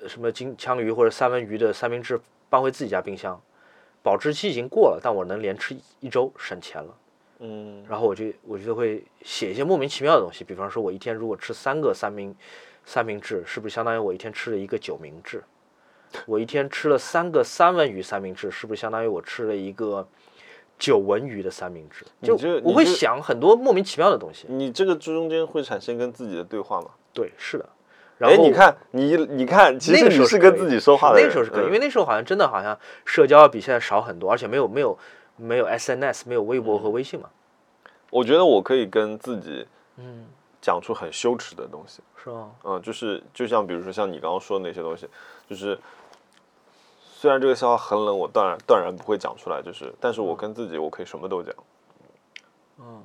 [0.00, 3.38] 呃什么金枪鱼或者三文鱼的三明治搬回自己家冰箱，
[4.02, 6.96] 保质期已经过了，但我能连吃一一周，省钱了。
[7.40, 12.34] 嗯然后我就我就会写一些莫名其妙的东西，比方说我一天如果吃三个三明
[12.86, 15.44] 三明治，是不是相当于我一天吃了一个九明治？
[16.26, 20.06] 我一天吃了三个三文鱼三明治，是不是相当于我吃了一个
[20.78, 22.04] 九文鱼的三明治？
[22.22, 24.46] 就我会想很多莫名其妙的东西。
[24.48, 26.90] 你这个中间会产生跟自己的对话吗？
[27.12, 27.68] 对，是的。
[28.16, 31.18] 然哎，后你看，你你看，其那实你个时候是跟自己说话的。
[31.18, 34.96] 那个时候是可以，因为嗯那时候好像真的好像社交要比现在少很多，而且没有没有
[35.36, 37.28] 没有 SNS，没有微博嗯和微信嘛，
[38.10, 40.26] 我觉得我可以跟自己嗯，
[40.60, 42.02] 讲出很羞耻的东西。
[42.22, 42.52] 是吗？
[42.62, 45.08] 嗯，就是就像比如说像你刚刚说的那些东西，
[45.50, 45.76] 就是
[47.24, 51.54] 虽然这个笑话很冷，我断然断然不会讲出来，就是但是我跟自己我可以什么都讲。
[52.78, 53.02] 嗯，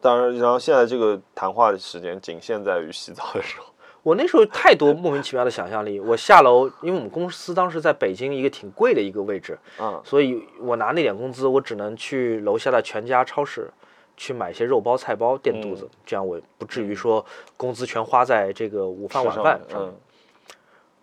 [0.00, 3.66] 当然，然后现在这个谈话的时间仅限在于洗澡的时候。
[4.02, 6.00] 我那时候太多莫名其妙的想象力。
[6.00, 13.70] 我下楼，因为我们公司当时在北京一个挺贵的一个位置，嗯所以我拿那点工资，我只能去楼下的全家超市
[14.16, 17.24] 去买一些肉包、菜包垫肚子，这样我不至于说
[17.56, 19.90] 工资全花在这个午饭晚饭上面。
[19.90, 19.94] 嗯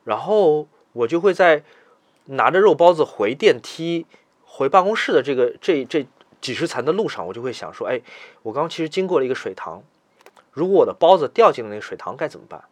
[0.03, 1.63] 然后我就会在
[2.25, 4.05] 拿着肉包子回电梯、
[4.45, 6.05] 回办公室的这个这这
[6.39, 8.01] 几十层的路上，我就会想说，哎，
[8.43, 9.83] 我刚刚其实经过了一个水塘，
[10.51, 12.63] 如果我的包子掉进了那个水塘该怎么办？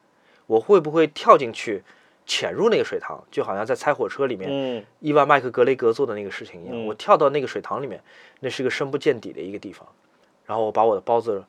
[0.48, 1.84] 我会不会跳进去
[2.26, 3.24] 潜入那个水塘？
[3.30, 8.02] 就好像在猜火车里面嗯伊万麦克格雷格做的那个事情一样，嗯我跳到那个水塘里面，
[8.40, 9.88] 那是个深不见底的一个地方，
[10.46, 11.44] 然后我把我的包子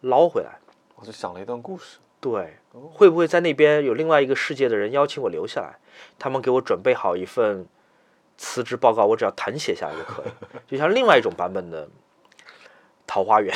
[0.00, 0.58] 捞回来。
[1.00, 1.98] 我就想了一段故事。
[2.20, 2.56] 对，
[2.92, 5.78] 会不会在那边有另外一个世界的人邀请我留下来？
[6.18, 7.66] 他们给我准备好一份
[8.36, 11.86] 辞职报告，我只要誊写下来就可以，就像另外一种版本的
[13.06, 13.54] 《桃花源》。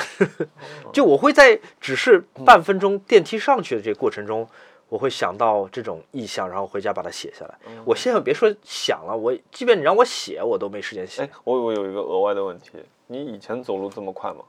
[0.93, 4.49] 就我会在只是半分钟电梯上去的这个过程中，
[4.89, 7.59] 我会想到这种意象，然后回家把它写下来。
[7.85, 12.71] 我现在别说想了，我即便你让我写，我都没时间写哎。，我我有一个额外的问题，
[13.07, 14.45] 你以前走路这么快吗？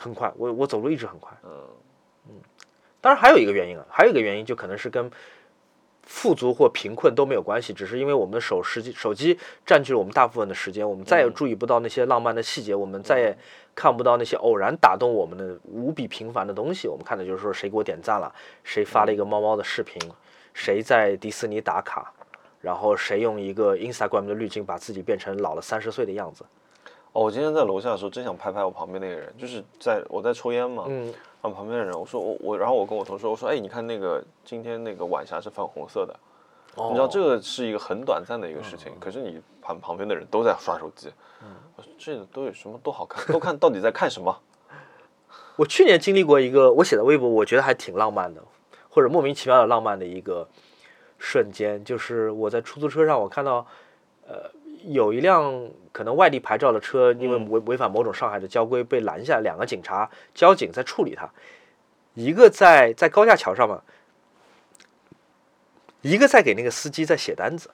[0.00, 1.32] 很快，我我走路一直很快。
[3.04, 5.10] 当然还有一个原因啊，还有一个原因就可能是跟
[6.04, 13.36] 富足或贫困都没有关系，只是因为我们的手实际手机占据了我们大部分的时间，我们再也注意不到那些浪漫的细节，我们再也
[13.74, 16.88] 看不到那些偶然打动我们的无比平凡的东西。
[16.88, 20.00] 我们看的就是说谁给我点赞了，谁发了一个猫猫的视频，
[20.54, 22.10] 谁在迪士尼打卡，
[22.62, 26.42] 然后谁用一个 Instagram 的滤镜把自己变成老了三十岁的样子。
[27.14, 36.12] 哦，我今天在楼下的时候，真想拍拍我旁边那个人，就是在我在抽烟嘛，嗯，然后旁边的人，我说我我，然后我跟我同事我说，哎，你看那个今天那个晚霞是粉红色的，
[36.74, 41.08] 哦你知道这个是一个很短暂的一个事情，可是你旁旁边的人都在刷手机，
[41.76, 44.36] 我说这个都有什么都好看，都看到底在看什么？
[45.54, 48.42] 我去年经历过一个我写的微博，我觉得还挺浪漫的，
[48.90, 50.48] 或者莫名其妙的浪漫的一个
[51.16, 53.64] 瞬间，就是我在出租车上，我看到，
[54.26, 54.50] 呃，
[54.88, 61.28] 有一辆可能外地牌照的车，因为违违反某种上海的交规被拦下，两个警察交警在处理他，
[62.14, 63.82] 一个在在高架桥上嘛，
[66.02, 67.70] 一个在给那个司机在写单子，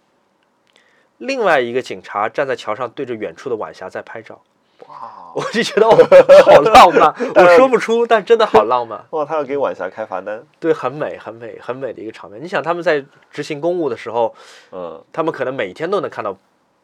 [1.18, 4.40] 另外一个警察站在桥上对着远处的晚霞在拍照。
[4.88, 5.94] 哇我就觉得我，
[6.42, 9.05] 好浪漫， 我说不出，但真的好浪漫。
[9.11, 12.42] 哇，他要给晚霞开罚单，对，很美，很美，很美的一个场面。
[12.42, 14.35] 你想，他们在执行公务的时候，
[14.73, 16.37] 嗯，他们可能每天都能看到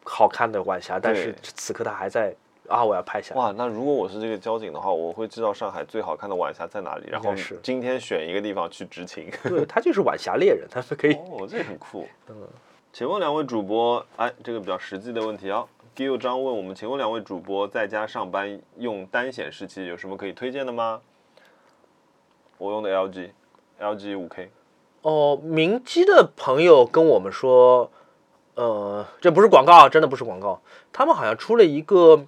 [0.07, 2.33] 好看的晚霞，但是此刻他还在
[2.67, 3.41] 啊，我要拍下来。
[3.41, 9.29] 哇，那如果我是这个交警的话，我会知道上海最好看的晚霞在哪里，然后今天选一个地方去执勤。
[9.43, 11.13] 对，他就是晚霞猎人，他是可以。
[11.13, 12.07] 哦，这很酷。
[12.29, 12.35] 嗯，
[12.93, 15.65] 请问两位主播，哎，这个比较实际的问题啊。
[15.95, 21.01] Gill 张问我们，请问两位主播在家上班用单显示器有什么可以推荐的吗？
[22.59, 24.49] 我用的 LG，LG 五 K。
[25.01, 27.89] 哦，明基的朋友跟我们说，
[28.57, 30.59] 呃，这不是广告啊，真的不是广告。
[30.91, 32.25] 他们好像出了一个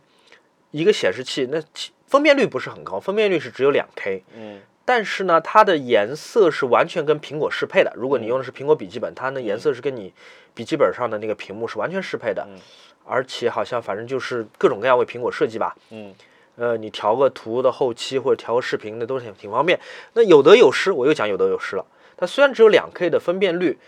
[0.69, 4.23] 一个显示器，那其分辨率不是很高，分辨率是只有两 K。
[4.35, 7.91] 嗯但是呢，它的颜色是完全跟苹果适配的。
[7.95, 10.13] 如果你用的是苹果笔记本，它的颜色是跟你
[10.53, 12.47] 笔记本上的那个屏幕是完全适配的。
[12.47, 12.59] 嗯
[13.05, 15.75] 而且好像反正就是各种各样为苹果设计吧。
[15.89, 16.13] 嗯
[16.57, 19.79] 呃，你调个图的后期或者调个视频那都是挺挺方便。
[20.13, 21.83] 那有得有失，我又讲有得有失了。
[22.15, 23.79] 它虽然只有两 K 的分辨率，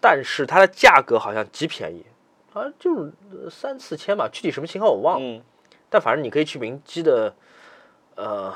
[0.00, 2.04] 但是它的价格好像极便宜，
[2.52, 5.26] 好像就是呃三四千吧，具体什么型号我忘了。
[5.26, 5.42] 嗯，
[5.88, 7.34] 但反正你可以去明基的，
[8.14, 8.52] 呃，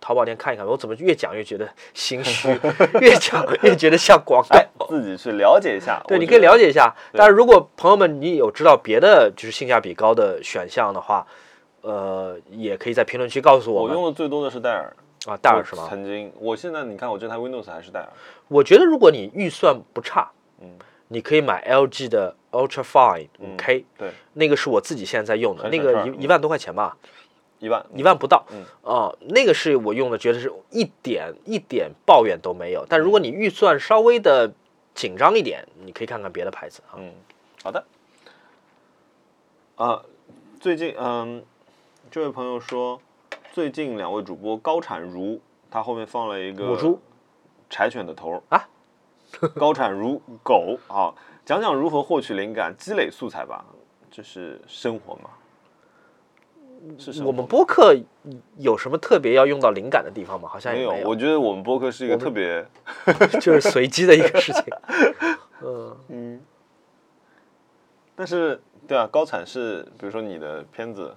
[0.00, 0.66] 淘宝店看一看。
[0.66, 2.48] 我怎么越讲越觉得心虚，
[3.00, 4.56] 越讲越觉得像广告。
[4.56, 6.02] 哎，自己去了解一下。
[6.06, 6.94] 对，你可以了解一下。
[7.12, 11.26] 但是如果朋友们你有知道别的就是性价比高的选项的话，
[11.80, 13.90] 呃，也可以在评论区告诉我们。
[13.90, 14.94] 我用的最多的是戴尔。
[15.26, 15.84] 啊，戴尔是吗？
[15.90, 18.08] 曾经，我现在你看我这台 Windows 还是戴尔。
[18.46, 26.96] 我觉得如果你预算不差，嗯，你可以买 LG 的 Ultra Fine 五 K，、对，那个是我自己现在在用的，那个一一万多块钱吧，
[27.58, 27.84] 一万。
[27.94, 28.44] 一万不到。
[28.50, 32.84] 嗯，哦、那个是我用的，觉得是一点一点抱怨都没有。
[32.88, 34.52] 但如果你预算稍微的
[34.94, 36.96] 紧张一点，你可以看看别的牌子啊。
[36.96, 37.12] 嗯，
[37.62, 37.84] 好的。
[39.76, 40.02] 啊，
[40.58, 41.44] 最近嗯，
[42.10, 43.00] 这位朋友说，
[43.52, 45.40] 最近两位主播高产如，
[45.70, 47.00] 他后面放了一个母猪
[47.70, 48.68] 柴犬的头啊，
[49.56, 51.14] 高产如狗啊，
[51.44, 53.64] 讲讲如何获取灵感，积累素材吧，
[54.10, 55.30] 这是生活嘛？
[57.24, 57.92] 我们播客
[58.56, 60.48] 有什么特别要用到灵感的地方吗？
[60.48, 62.64] 好像没有，我觉得我们播客是一个特别
[63.40, 64.62] 就是随机的一个事情。
[65.60, 66.40] 嗯，嗯，
[68.14, 71.12] 但是对啊，高产是比如说你的片子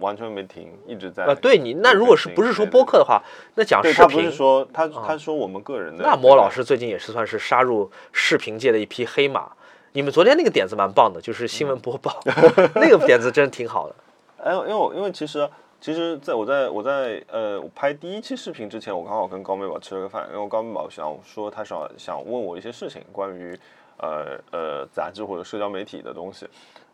[0.00, 3.22] 完全没停，一直在啊，对你那如果是不是说播客的话，
[3.54, 9.52] 那讲视对他不是，说他他说我们个人的那魔老师最近也是算是杀入视频界的一匹黑马。
[9.92, 12.20] 你们昨天那个点子蛮棒的，就是新闻播报，
[12.76, 13.94] 那个点子真的挺好的。
[14.42, 23.58] 哎，因为我因为其实其实在我在我在呃我拍第一期视频之前，我刚好跟高美宝吃了个饭，因为高美宝想说他想想问我一些事情，关于
[23.98, 26.46] 呃呃杂志或者社交媒体的东西，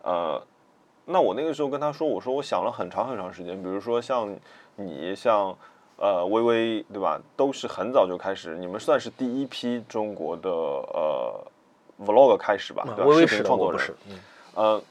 [0.02, 0.42] 呃，
[1.06, 4.36] 那我那个时候跟他说，我说我想了很长很长时间，比如说像
[4.74, 5.56] 你像。
[5.98, 7.18] 呃，微微对吧？
[7.34, 11.42] 都是很早就开始，你们算是第一批中国的呃
[12.04, 13.04] vlog 开始吧，对吧？
[13.06, 13.80] 微微视频，创作人。
[14.06, 14.18] 嗯
[14.56, 14.82] 呃，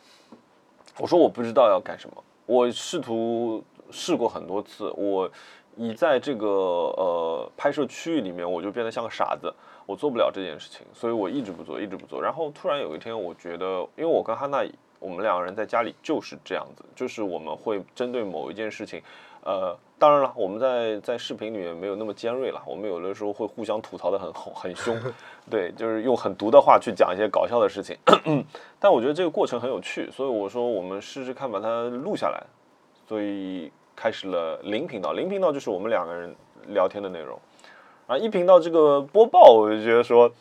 [0.98, 5.30] 我说我不知道要干什么，我试图试过很多次，我
[5.76, 9.54] 一在这个呃拍摄区域里面，我就变得像个傻子，
[9.86, 12.20] 我做不了这件事情，所以我一直不做，一直不做。
[12.20, 14.66] 然后突然有一天，我觉得，因为我跟哈娜，
[15.06, 19.00] 我们两个人在家里就是这样子，就是我们会针对某一件事情，
[19.44, 24.98] 呃，当然了，我们在在视频里面没有那么尖锐了，我们有的时候会互相吐槽的很很很凶，
[25.48, 27.96] 对，就是用很毒的话去讲一些搞笑的事情。
[28.82, 32.44] 但我觉得这个过程很有趣，所以我说我们试试看把它录下来，
[33.08, 35.14] 所以开始了零频道。
[35.14, 36.36] 零频道就是我们两个人
[36.70, 37.40] 聊天的内容。
[38.08, 40.32] 啊，一频道这个播报，我就觉得说，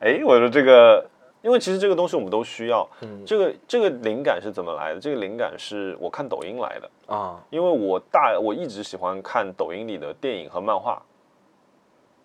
[0.00, 1.06] 哎，我说这个，
[1.46, 2.86] 因为其实这个东西我们都需要。
[3.02, 5.00] 嗯这个这个灵感是怎么来的？
[5.00, 11.00] 这个灵感是我看抖音来的，啊，因为我大我一直喜欢看抖音里的电影和漫画。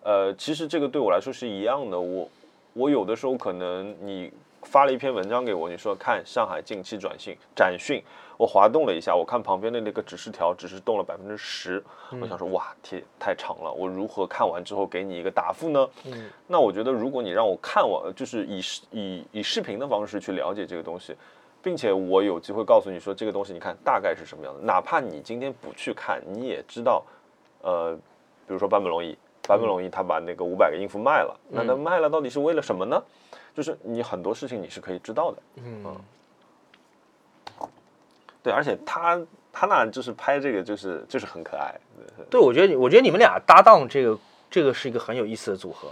[0.02, 2.00] 呃，其实这个对我来说是一样的。
[2.00, 2.28] 我
[2.72, 4.28] 我有的时候可能你
[4.62, 8.02] 发了一篇文章给我，你说看上海近期转性展讯，
[8.42, 11.80] 我滑动了一下，我看旁边的那个指示条只是动了百分之十，
[12.20, 15.88] 我想说哇，天太长了，我如何看完之后给你一个答复呢？
[16.06, 21.14] 嗯那我觉得如果你让我看完，就是以视以以视频的方式去了解这个东西。
[21.62, 24.60] 并且我有机会告诉你说这个东西，你看大概是什么样的。
[24.62, 27.04] 哪怕你今天不去看，你也知道，
[27.60, 27.94] 呃，
[28.48, 33.00] 比如说版本龙一，版本龙一他把那个五百个音符卖了，那他卖了到底是为了什么呢？
[33.54, 35.38] 就是你很多事情你是可以知道的。
[35.58, 35.96] 嗯
[38.42, 39.20] 对，而且他
[39.52, 41.74] 他那就是拍这个就是就是很可爱。
[42.28, 44.18] 对，我觉得我觉得你们俩搭档这个
[44.50, 45.88] 这个是一个很有意思的组合，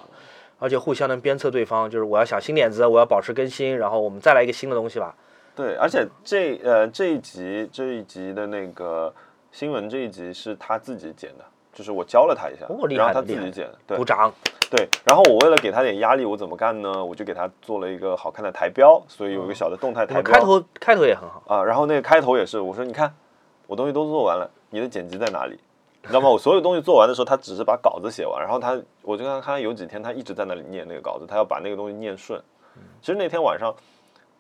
[0.59, 5.15] 而且互相能鞭策对方，就是我要想新点子，我要保持更新，然后我们再来一个新的东西吧。
[5.55, 9.15] 对，而且这呃这一集这一集的那个
[9.53, 13.71] 新闻这一集是他自己剪的，就是我教了他一下，哦然后他自己剪。
[13.87, 14.33] 对鼓掌。
[14.71, 17.05] 对，然后我为了给他点压力，我怎么干呢？
[17.05, 20.33] 我就给他做了一个好看的台标，所以有一个小的动态台标。
[20.33, 21.43] 开头开头也很好。
[21.49, 23.13] 啊，然后那个开头也是，我说你看，
[23.67, 25.59] 我东西都做完了，你的剪辑在哪里？
[26.03, 26.29] 你知道吗？
[26.29, 32.41] 我所有东西做完的时候，他只是把稿子写完，然后他，我就看他有几天他一直在那里念那个稿子，他要把那个东西念顺。
[33.01, 33.75] 其实那天晚上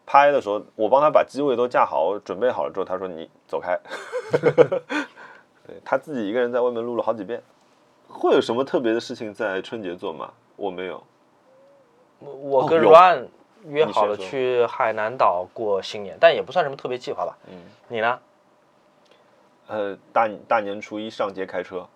[0.06, 3.76] 拍的时候，我帮他把机位都架好，准备好了之后，他说你走开。
[5.70, 7.40] 对他自己一个人在外面录了好几遍。
[8.08, 10.32] 会有什么特别的事情在春节做吗？
[10.56, 11.02] 我没有。
[12.18, 13.28] 我我跟 Run
[13.68, 17.38] 约好了去海南岛过新年，但也不算什么特别计划吧。
[17.48, 17.54] 嗯，
[17.88, 18.18] 你呢？
[19.68, 21.86] 呃，大大年初一上街开车，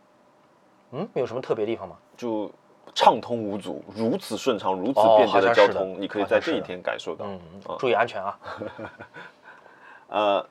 [0.93, 1.97] 嗯，有什么特别地方吗？
[2.17, 2.49] 就
[2.95, 7.27] 畅通无阻，如此顺畅，如此哦便捷的交通，你可以在这一天感受到。
[7.27, 8.39] 嗯嗯，注意安全啊。
[10.07, 10.47] 呃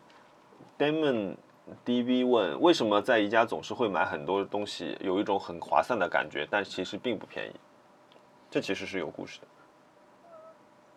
[0.78, 1.36] ，Damon
[1.86, 7.52] DB 问，为什么在宜家总是会买很多东西，有一种很划算的感觉，但其实并不便宜？
[8.52, 9.48] 这其实是有故事的。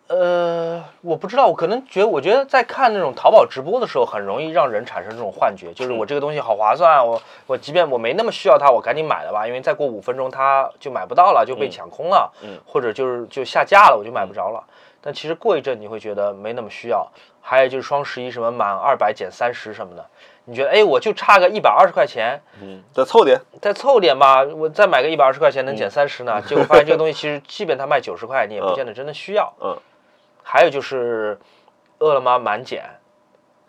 [0.09, 14.63] 呃，我不知道，我可能觉得，我觉得在看那种淘宝直播的时候，很容易让人产生这种幻觉，就是我这个东西好划算，我我即便我没那么需要它，我赶紧买了吧，因为再过五分钟它就买不到了，就被抢空了，嗯或者就是就下架了，我就买不着了。
[15.01, 17.09] 但其实过一阵你会觉得没那么需要。
[17.41, 20.05] 还有就是双十一什么满二百减三十什么的，
[20.49, 23.37] 你觉得哎，我就差个一百二十块钱，嗯，再凑点。
[23.61, 26.41] 再凑点吧，我再买个一百二十块钱能减三十呢？
[26.41, 29.53] 结果发现这个东西其实即便它卖九十块，你也不见得真的需要。
[29.61, 29.77] 嗯
[30.49, 31.37] 还有就是
[31.99, 32.85] 饿了么满减，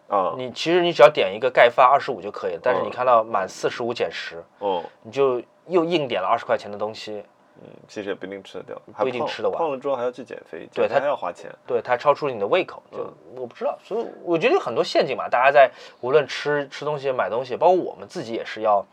[0.07, 7.25] 啊，你其实你只要点一个盖饭二十五就可以了，但是嗯你看到满四十五减十，哦，你就又硬点了二十块钱的东西，
[7.63, 11.51] 嗯，其实也不一定吃得掉，还不一定吃得完胖了之后还要去减肥，对减它还要花钱。
[11.67, 18.85] 对它超出了你的胃口，就嗯我不知道，所以我觉得有很多陷阱嘛，大家在无论吃吃东西、买东西，包括我们自己也是要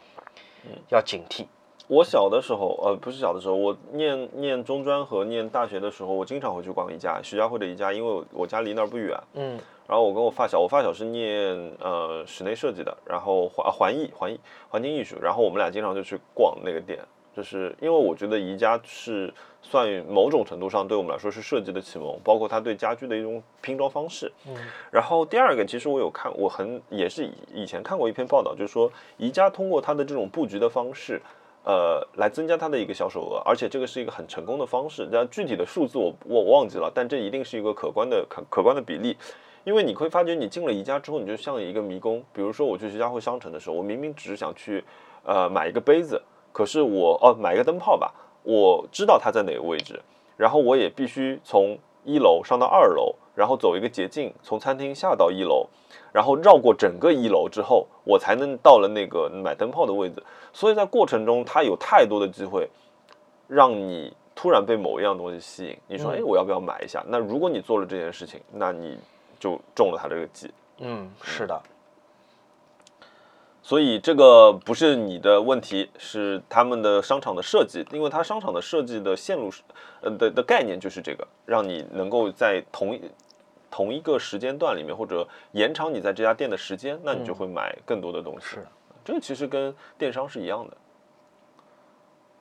[0.66, 1.46] 嗯要警惕。
[1.88, 9.16] 我小的时候，呃，不是小的时候，我念念中专和念大学的时候，我经常会去逛宜家，徐家汇的宜家，因为我我家离那儿不远。
[9.34, 16.98] 嗯然后我跟我发小，我发小是念呃室内设计的，然后环啊环艺环艺环境艺术，然后我们俩经常就去逛那个店，
[17.36, 24.32] 就是因为我觉得宜家是算某种程度上对我们来说是设计的启蒙，包括它对家居的一种拼装方式。
[24.48, 24.56] 嗯
[24.92, 31.22] 然后第二个，其实我有看，我很也是以以前看过一篇报道，就是说宜家通过它的这种布局的方式。
[31.68, 35.10] 呃，来增加它的一个销售额，而且这个是一个很成功的方式。
[35.12, 39.18] 但具体的数字我我我忘记了，但这一定是一个可观的可可观的比例。
[39.64, 42.24] 因为你会发觉，你进了宜家之后，你就像一个迷宫。
[42.32, 44.84] 比如说，我去徐家汇商城的时候，我明明只是想去，
[45.24, 46.22] 呃，买一个杯子，
[46.56, 48.14] 可是我哦，买一个灯泡吧，
[48.44, 50.02] 我知道它在哪个位置，
[50.38, 55.68] 然后我也必须从一楼上到二楼，然后走一个捷径，从餐厅下到一楼，
[56.14, 60.24] 然后绕过整个一楼之后，我才能到了那个买灯泡的位置。
[60.54, 62.70] 所以在过程中，它有太多的机会
[63.50, 65.78] 让你突然被某一样东西吸引。
[65.90, 67.04] 你说，嗯哎，我要不要买一下？
[67.10, 68.98] 那如果你做了这件事情，那你
[69.38, 70.50] 就中了它这个计。
[70.78, 71.62] 嗯，是的，
[73.68, 79.64] 所以这个不是你的问题，是他们的商场的设计，因为它商场的设计的线路是，
[80.02, 83.02] 呃的的概念就是这个，让你能够在同一
[83.72, 88.46] 同一个时间段里面，或者延长你在这家店的时间，那你就会买更多的东西。
[88.46, 88.68] 是
[89.04, 90.78] 这个其实跟电商是一样的，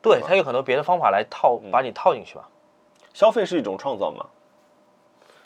[0.02, 2.46] 对，它有很多别的方法来套把你套进去吧。
[3.14, 4.26] 消费是一种创造嘛。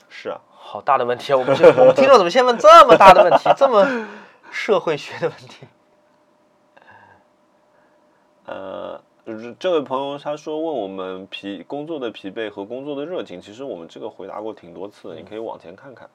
[0.08, 1.36] 是啊，好大的问题啊！
[1.36, 3.86] 我们这我们听众怎么先问这么大的问题，这么
[4.50, 5.66] 社会学的问题？
[8.46, 9.00] 呃，
[9.58, 16.08] 这位朋友他说问我们疲工作的疲惫和工作的热情，其实我们这个回答过挺多次，你可以往前看看，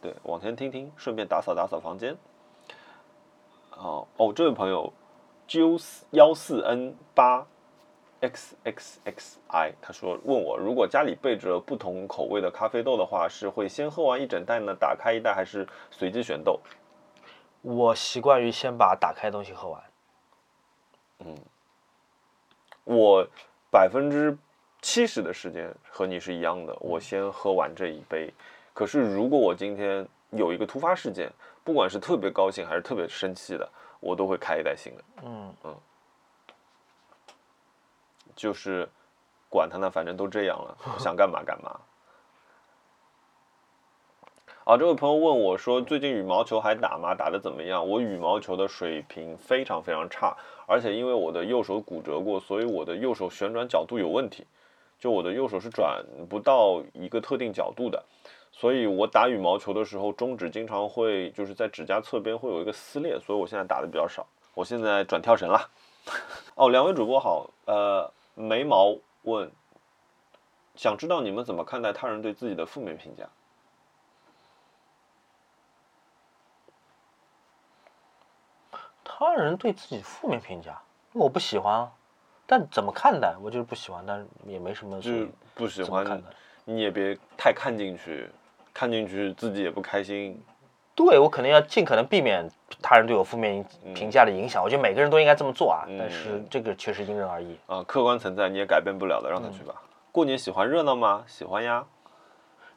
[0.00, 2.16] 对，往前听听，顺便打扫打扫房间。
[3.76, 4.92] 哦哦，这位朋友
[5.46, 5.60] G
[6.12, 7.46] 幺四 N 八
[8.20, 16.58] X X X I，他说问我如果家里备着不同口味的咖啡豆的话，是会先喝完一整袋呢，打开一袋，还是随机选豆？
[17.64, 19.82] 我习惯于先把打开的东西喝完。
[21.20, 21.34] 嗯
[22.84, 23.26] 我
[23.70, 24.36] 百分之
[24.82, 28.30] 七十的时间和你是一样的，我先喝完这一杯。
[28.74, 31.32] 可是如果我今天有一个突发事件，
[31.64, 33.66] 不管是特别高兴还是特别生气的，
[34.00, 35.04] 我都会开一袋新的。
[35.22, 35.74] 嗯嗯，
[38.36, 38.86] 就是
[39.48, 41.80] 管他呢，反正都这样了，想干嘛干嘛。
[44.64, 47.14] 啊，这位朋友问我说，最近羽毛球还打吗？
[47.14, 47.86] 打得怎么样？
[47.86, 50.34] 我羽毛球的水平非常非常差，
[50.66, 54.46] 而且因为我的右手骨折过，所以我的右手旋转角度有问题，
[54.98, 58.02] 就我的右手是转不到一个特定角度的，
[58.52, 64.26] 所以我打羽毛球的时候，中指经常会就是在指甲侧边会有一个撕裂，所以我现在打的比较少。
[64.54, 65.68] 我现在转跳绳了。
[66.56, 69.50] 哦，两位主播好，呃，眉毛问，
[70.74, 73.28] 想知道你们怎么看待他人对自己的负面评价？
[79.26, 80.80] 他人对自己负面评价，
[81.12, 81.92] 我不喜欢啊，
[82.46, 86.28] 但怎么看待，我就是不喜欢，但是也没什么就是不喜欢看待。
[86.64, 88.30] 你也别太看进去，
[88.72, 90.42] 看进去自己也不开心。
[90.94, 92.48] 对我肯定要尽可能避免
[92.80, 93.64] 他人对我负面
[93.94, 94.62] 评价的影响。
[94.62, 97.58] 我觉得每个人都应该这么做啊，但是这个确实因人而异。
[97.66, 99.74] 啊，客观存在你也改变不了的，让他去吧。
[100.12, 101.24] 过年喜欢热闹吗？
[101.26, 101.84] 喜欢呀。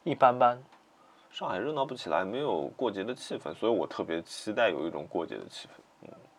[0.02, 0.60] 一般般，
[1.30, 5.70] 上海热闹不起来，没有过节的气氛，所以我特别期待有一种过节的气氛。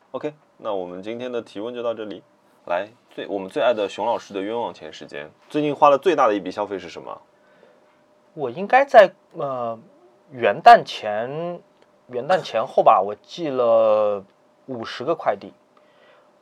[0.10, 2.24] 嗯，OK，那我们今天的提问就到这里。
[2.66, 7.22] 来，最我们最爱的熊老师的冤枉钱时间，最近花了最大的一笔消费是什么？
[8.34, 9.80] 我应该在呃
[10.32, 11.62] 元旦前
[12.07, 14.24] 元旦前后吧，我寄了
[14.68, 15.51] 五十个快递，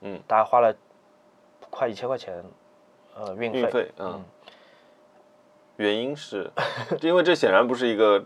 [0.01, 0.76] 嗯，大概花了
[1.70, 2.43] 快一千块钱，
[3.15, 3.59] 呃，运费。
[3.59, 4.24] 运费，嗯。
[5.78, 6.51] 原因是，
[7.01, 8.26] 因为这显然不是一个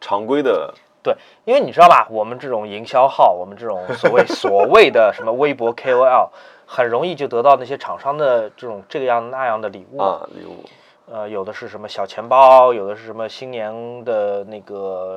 [0.00, 0.74] 常规的，
[1.06, 6.30] 对，因为你知道吧，我们这种营销号，我们这种所谓 所谓的什么微博 KOL，
[6.66, 10.02] 很容易就得到那些厂商的这种这个样那样的礼物。
[10.02, 10.64] 啊礼物。
[11.08, 15.16] 呃，有的是什么小钱包，有的是什么新年的那个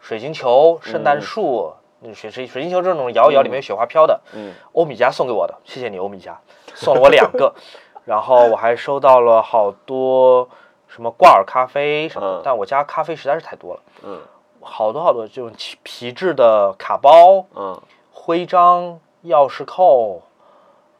[0.00, 4.52] 水晶球、圣诞树，那水水水晶球这种摇一摇里面有雪花飘的，嗯。
[4.72, 6.32] 欧米茄送给我的，谢谢你欧米茄，
[6.74, 7.54] 送了我两个，
[8.06, 10.48] 然后我还收到了好多
[10.88, 12.42] 什么挂耳咖啡什么的，嗯。
[12.44, 14.18] 但我家咖啡实在是太多了，嗯
[14.64, 20.22] 好多好多这种皮皮质的卡包、嗯徽章、钥匙扣，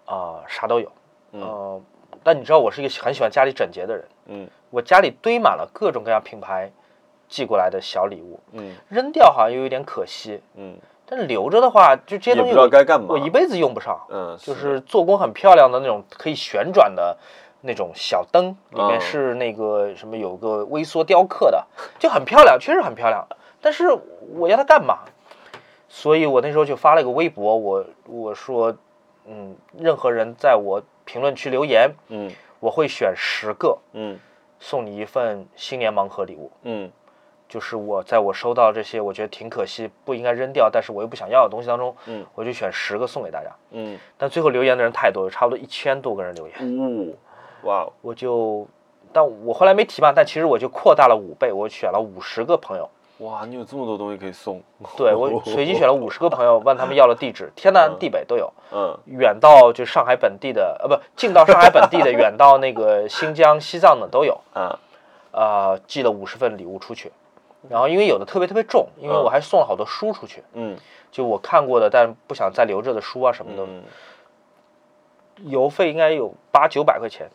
[0.04, 0.92] 啊、啥都有，
[1.32, 1.80] 呃，
[2.22, 4.04] 但你知道我是一个很喜欢家里整洁的人。
[4.26, 6.70] 嗯我家里堆满了各种各样品牌
[7.28, 13.98] 寄过来的小礼物，嗯扔掉好像又有点可惜，嗯但留着的话，就这些东西我该干嘛我一辈子用不上。
[14.10, 17.16] 嗯，就是做工很漂亮的那种可以旋转的
[17.60, 21.66] 那种小灯，里面嗯是那个什么有个微缩雕刻的，
[21.98, 23.26] 就很漂亮，确实很漂亮。
[23.64, 23.88] 但是
[24.36, 24.98] 我要它干嘛？
[25.88, 28.76] 所以我那时候就发了一个微博，我我说，
[29.24, 32.30] 嗯，任何人在我评论区留言，嗯。
[32.60, 34.18] 我会选十个嗯。
[34.60, 36.50] 送你一份新年盲盒礼物。
[36.64, 36.92] 嗯。
[37.48, 42.26] 就是我在我收到这些我觉得挺可惜不应该扔掉，但是我又不想要的东西当中，嗯。
[42.34, 43.50] 我就选十个送给大家。
[43.70, 47.16] 嗯，但最后留言的人太多了，差不多一千多个人留言，呜，
[47.62, 48.68] 哇哦，我就，
[49.10, 52.90] 但我后来没提嘛，但其实我就扩大了五倍，我选了五十个朋友，
[53.24, 54.60] 哇，你有这么多东西可以送，
[54.98, 58.98] 对我随机选了五十个朋友，问他们要了地址，天南地北都有，嗯。
[59.06, 64.78] 远到就上海本地的，呃不，近到上海本地的，远到那个新疆、西藏的都有，啊
[65.32, 67.10] 呃，寄了五十份礼物出去，
[67.68, 70.76] 然后因为有的特别特别重，因为我还送了好多书出去，嗯。
[71.10, 73.82] 就我看过的但不想再留着的书啊什么的，嗯。
[75.44, 77.30] 邮费应该有八九百块钱。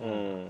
[0.00, 0.48] 嗯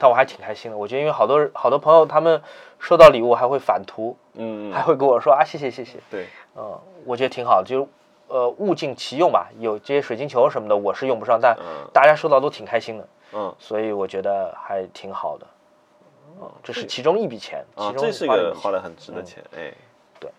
[0.00, 0.76] 但我还挺开心的。
[0.76, 2.42] 我觉得因为好多人好多朋友他们
[2.78, 6.26] 收到礼物还会返图，嗯， 还会跟我说啊谢谢谢谢，对，
[6.56, 7.86] 嗯，我觉得挺好的，就是
[8.28, 9.50] 呃物尽其用吧。
[9.58, 15.46] 有这些水晶球什么的我是用不上，但嗯大家收到都挺开心的，嗯所以我觉得还挺好的。
[16.40, 18.28] 嗯，这是其中一笔钱，啊，其中这是一。
[18.28, 19.74] 个花的很值的钱，哎，
[20.18, 20.30] 对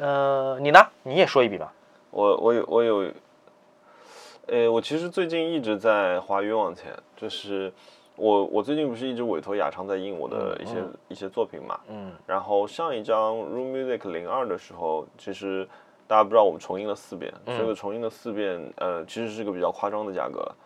[0.00, 0.80] 呃，你呢？
[1.02, 1.72] 你也说一笔吧。
[2.10, 3.12] 我我有我有，
[4.46, 7.72] 呃，我其实最近一直在花冤枉钱，就是
[8.20, 10.74] 我我最近不是一直委托雅昌在印我的一些、
[11.08, 12.12] 一些作品嘛，嗯。
[12.26, 15.66] 然后上一张 Room Music 零二的时候，其实
[16.06, 20.40] 大家不知道我们重印了四遍，这个重印了四遍，呃，其实是个比较夸张的价格。
[20.40, 20.56] 了。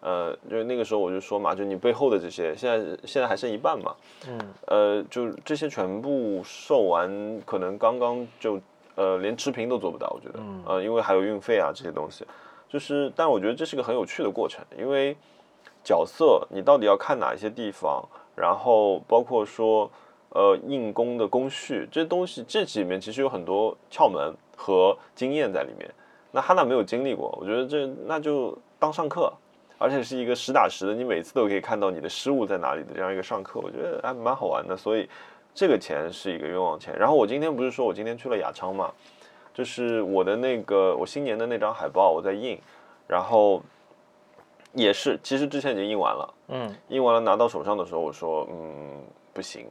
[0.00, 3.96] 呃，就是那个时候我就说嘛，就你背后的这些，现在现在还剩一半嘛，
[4.28, 7.10] 嗯，呃，就这些全部售完，
[7.44, 8.60] 可能刚刚就
[8.94, 12.24] 呃连持平都做不到，我觉得，呃，因为还有运费啊这些东西，
[12.68, 15.16] 就是，但我觉得这是个很有趣的过程，因为
[15.88, 19.90] 角色你到底要看哪一些地方，然后包括说
[20.28, 25.90] 呃硬功的工序这些东西，这里面其实有很多窍门和经验在里面。
[26.30, 29.32] 那哈娜没有经历过，我觉得这那就当上课，
[29.78, 34.76] 而且是一个实打实的，你每次都可以看到你的失误在哪里的这样一个上课，我觉得还蛮好玩的。
[34.76, 35.08] 所以
[35.54, 36.94] 这个钱是一个冤枉钱。
[36.98, 38.92] 然后我今天不是说我今天去了雅昌嘛，
[39.54, 42.60] 就是我的那个我新年的那张海报我在印，
[43.06, 43.62] 然后
[44.78, 49.02] 也是其实之前已经印完了，嗯，印完了拿到手上的时候，我说嗯
[49.32, 49.66] 不行，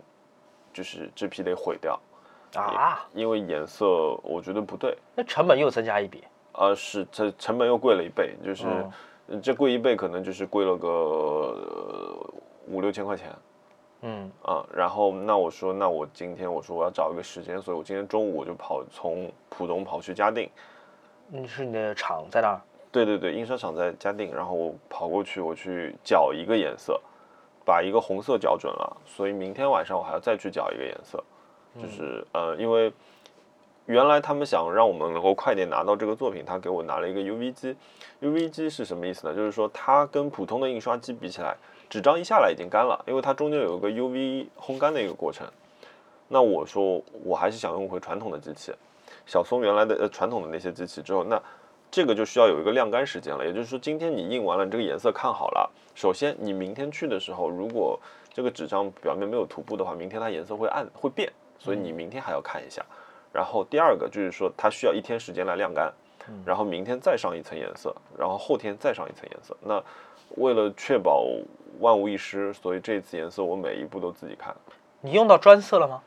[0.74, 1.99] 就是这批得毁掉，
[2.55, 3.86] 啊，因为颜色
[4.22, 4.97] 我觉得不对。
[5.16, 6.24] 那成本又增加一笔。
[6.60, 8.66] 呃，是这成本又贵了一倍，就是、
[9.43, 12.34] 这贵一倍，可能就是贵了个呃
[12.68, 13.32] 五六千块钱
[14.01, 14.66] 嗯啊。
[14.74, 20.49] 然后那我说，那我今天我说我要找一个时间，所以我今天中午我就跑从浦东跑去嘉定。
[21.32, 22.60] 嗯，是你的厂在那儿。
[22.98, 27.00] 对对对，印刷厂在嘉定，然后我跑过去，我去搅一个颜色，
[27.64, 31.24] 把一个红色搅准了，所以明天晚上我还要再去搅一个颜色，
[31.80, 32.91] 就是呃，因为
[33.86, 37.76] 原来他们想让我们能够快点拿到这个作品，他给我拿了一个 UV 机
[38.22, 39.36] ，UV 机是什么意思呢？
[39.36, 41.56] 就是说它跟普通的印刷机比起来，
[41.88, 45.48] 纸张一下来已经干了，因为它中间有一个 UV 烘干的一个过程。
[46.30, 48.74] 那我说我还是想用回传统的机器，
[49.26, 51.39] 小松原来的呃传统的那些机器之后，那
[51.90, 53.46] 这个就需要有一个晾干时间了。
[53.46, 58.00] 也就是说，今天你印完了，你这个颜色看好了，首先你明天去的时候，如果
[58.34, 62.86] 这个纸张表面没有涂布的话，明天它颜色会暗会变，所以你明天还要看一下。
[63.34, 65.92] 然后第二个就是说，它需要一天时间来晾干，
[66.46, 69.56] 然后明天再上一层颜色，然后后天再上一层颜色。
[69.62, 69.84] 那
[70.36, 71.26] 为了确保
[71.80, 74.56] 万无一失，所以这次颜色我每一步都自己看，
[75.02, 76.02] 你用到专色了吗？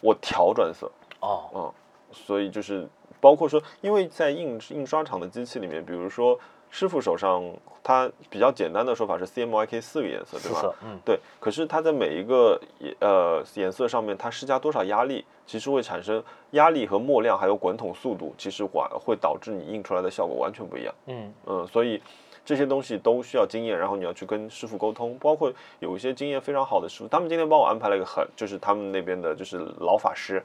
[0.00, 0.90] 我调转色。
[1.20, 1.72] 哦，嗯，
[2.12, 2.86] 所以就是
[3.20, 6.38] 包括说，因为在印印刷厂的机器里面，比如说
[6.70, 7.42] 师傅手上，
[7.82, 10.74] 它比较简单的说法是 CMYK 四个颜色，对吧？
[10.84, 12.60] 嗯，对，可是它在每一个
[13.00, 20.94] 呃颜色上面，它施加多少压力，其实会产生压力和墨量还有滚筒速度，其实会会导致你印出来的效果完全不一样。
[21.06, 22.02] 嗯嗯，所以
[22.44, 30.44] 这些东西都需要经验，然后你要去跟师傅沟通，包括有一些经验非常好的师傅，他们今天帮我安排了一个很，就是他们那边的就是老法师。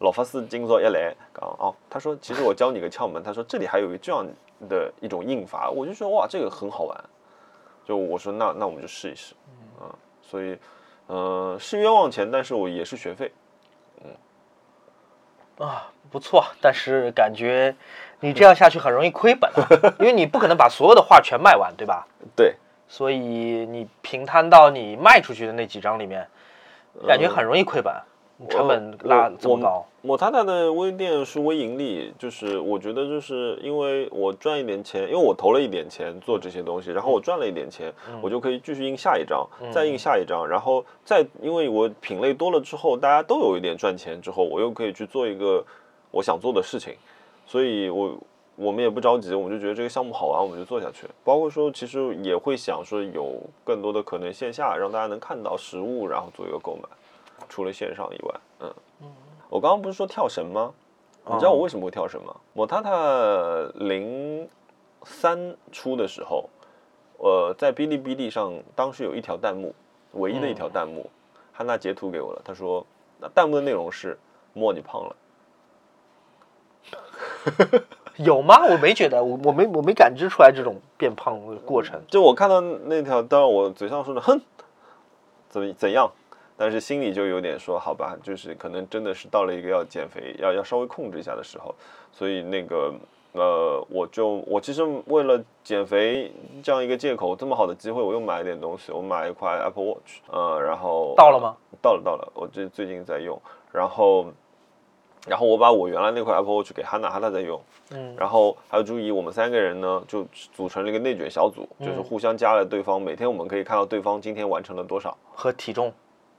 [0.00, 4.26] 老法师今朝一来讲哦，他说其实我教你个窍门，他说这里还有一个这样
[4.66, 7.04] 的一种印法，我就说哇这个很好玩，
[7.84, 9.34] 就我说那那我们就试一试，
[9.80, 10.58] 嗯，所以
[11.08, 13.30] 嗯、呃是冤枉钱，但是我也是学费，
[14.02, 17.76] 嗯啊，不错，但是感觉
[18.20, 19.68] 你这样下去很容易亏本啊，
[20.00, 22.08] 因为你不可能把所有的画全卖完，对吧？
[22.34, 22.56] 对，
[22.88, 26.26] 所以你平摊到你卖出去的那几张里面，
[27.06, 27.94] 感觉很容易亏本，
[28.48, 29.84] 成本拉这么高。
[30.02, 45.62] 抹塔塔的微店是微盈利，就是我觉得就是因为我赚一点钱，因为我投了一点钱做这些东西，然后我赚了一点钱，我就可以继续印下一张，再印下一张，然后再因为我品类多了之后，大家都有一点赚钱之后，我又可以去做一个
[46.10, 46.94] 我想做的事情，
[47.46, 48.16] 所以我
[48.56, 51.06] 我们也不着急，我们就觉得这个项目好玩，我们就做下去。
[51.22, 56.88] 包括说，其实也会想说有更多的可能线下让大家能看到实物，然后做一个购买。
[57.48, 58.74] 除了线上以外，嗯，
[59.48, 60.72] 我刚刚不是说跳绳吗？
[61.26, 62.34] 你知道我为什么会跳绳吗？
[62.52, 62.90] 我塔塔
[63.74, 64.48] 零
[65.04, 66.48] 三出的时候，
[67.18, 69.74] 呃，在哔哩哔哩上当时有一条弹幕，
[70.12, 71.10] 唯一的一条弹幕，
[71.52, 72.84] 汉娜截图给我了，他说，
[73.18, 74.18] 那弹幕的内容是
[74.54, 75.16] 莫你胖了。
[78.16, 78.66] 有吗？
[78.66, 82.00] 我没觉得，我我没我没感知出来这种变胖的过程。
[82.08, 84.40] 就我看到那条，当然我嘴上说的哼，
[85.48, 86.10] 怎么怎样，
[86.60, 91.74] 但是心里就有点说好吧，就是可能真的是到了一个要减肥、要要稍微控制一下的时候，
[92.12, 92.92] 所以那个
[93.32, 96.30] 呃，我就我其实为了减肥
[96.62, 101.56] 这样一个借口，这么好的机会，我又买了点东西，我买了一块 Apple Watch，呃，然后到了吗？
[101.80, 103.40] 到了到了，我这最近在用，
[103.72, 104.26] 然后。
[105.28, 115.92] 然后我把我原来那块 Apple Watch 给哈娜，哈娜在用，嗯，然后还有朱怡，我们三个人呢就组成了一个内卷小组，就是互相加了对方，每天我们可以看到对方今天完成了多少，和体重，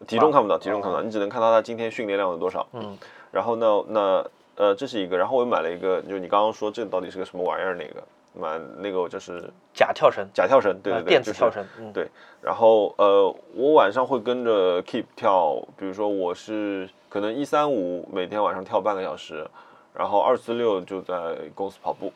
[0.07, 2.67] 体重看不到，体重看不到，你只能看到他今天训练量有多少。
[2.73, 2.97] 嗯，
[3.31, 4.25] 然后呢，那
[4.55, 7.75] 呃这是一个，然后我又买了一个，就你刚刚说这到底是个什么玩意儿？
[7.75, 9.43] 那个买那个就是
[9.73, 12.07] 假跳绳，假跳绳，对对对，呃电子就是跳绳，嗯，对，
[12.41, 19.45] 然后呃，我晚上会跟着 Keep 跳，比如说我是可能一三五每天晚上跳半个小时，
[19.93, 22.13] 然后二四六就在公司跑步，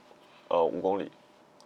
[0.48, 1.12] 呃五公里，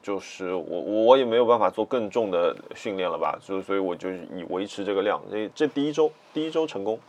[0.02, 5.22] 就是我我也没有办法做更重的训练了吧，就所以我就以维持这个量。
[5.32, 7.00] 这这第一周第一周成功，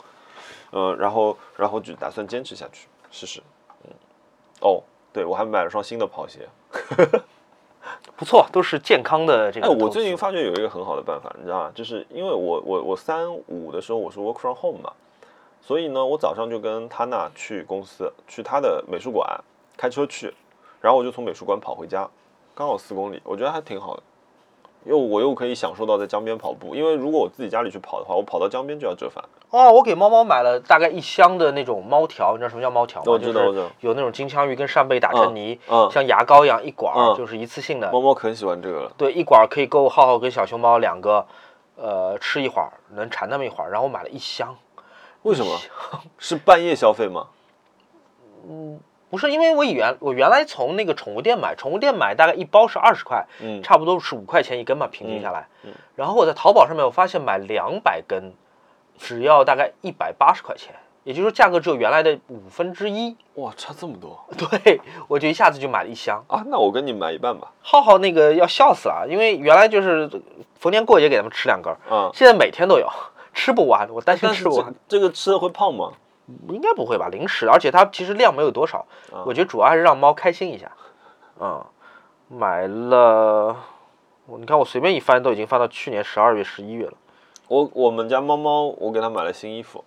[0.71, 3.41] 嗯，然后然后就打算坚持下去试试。
[3.85, 3.91] 嗯，
[4.61, 4.83] 哦，
[5.13, 6.47] 对我还买了双新的跑鞋。
[8.15, 11.71] 不错，都是健康的这个哎，我最近发觉有一个很好的办法，你知道吗？
[11.73, 14.93] 就是因为我我我三五的时候我是 work from home 嘛，
[15.61, 19.27] 所以呢，我早上就跟他那去公司，去他的美术馆
[19.75, 20.31] 开车去，
[20.79, 22.07] 然后我就从美术馆跑回家，
[22.53, 24.03] 刚好四公里，我觉得还挺好的。
[24.83, 29.23] 又我又可以享受到在江边跑步，因为如果我自己家里去跑的话，我跑到江边就要折返。
[29.51, 33.11] 哦，我给猫猫买了大概一箱的那种猫条，你知道什么叫猫条吗？
[33.11, 37.91] 我知道我知道有那种金枪鱼跟扇贝打成泥，嗯像牙膏一样一管就是一次性的。
[37.91, 41.23] 猫猫可喜欢这个了，对，一管儿可以够浩浩跟小熊猫两个，
[41.75, 43.69] 呃，吃一会儿，能馋那么一会儿。
[43.69, 44.57] 然后我买了一箱，
[45.21, 45.55] 为什么？
[46.17, 47.27] 是半夜消费吗？
[49.11, 55.45] 不是因为我以原我原来从那个宠物店买，宠物店买大概一包是二十块，嗯差不多是五块钱一根嘛，平均下来。
[55.95, 58.31] 然后我在淘宝上面我发现买两百根，
[58.97, 63.15] 只要大概一百八十块钱，也就是说价格只有原来的五分之一。
[63.35, 66.23] 哇，差这么多对，我就一下子就买了一箱。
[66.27, 66.43] 啊！
[66.47, 67.51] 那我跟你买一半吧。
[67.61, 70.09] 浩浩那个要笑死了，因为原来就是
[70.57, 72.87] 逢年过节给他们吃两根儿，啊，现在每天都有，
[73.33, 74.73] 吃不完，我担心吃不完。
[74.87, 75.91] 这个吃了会胖吗？
[76.49, 77.09] 应该不会吧？
[77.09, 80.71] 零食，而且它其实量没有多少，啊我觉得主要还是让猫开心一下。
[81.39, 81.63] 嗯，
[82.27, 83.55] 买了，
[84.25, 86.93] 你看我随便一翻都已经翻到去年十二月、十一月了。
[87.47, 89.83] 我我们家猫猫，我给它买了新衣服，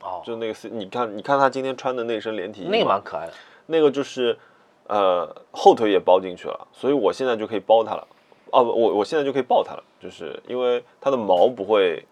[0.00, 3.32] 哦，就那个是，你看，你看它今天穿的那身连体衣，那个蛮可爱的。
[3.66, 4.38] 那个就是，
[4.86, 8.08] 呃，后腿也包进去了，所以我现在就可以包它了。
[8.50, 12.02] 哦，不我我现在就可以抱它了，就是因为它的毛不会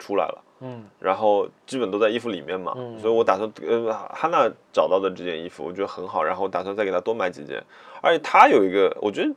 [0.00, 7.62] 出来了，嗯，然后基本都在衣服里面嘛，所以我打算呃哈娜找到的这件衣服，我觉得很好，然后打算再给她多买几件，
[8.02, 9.32] 而且她有一个，我觉得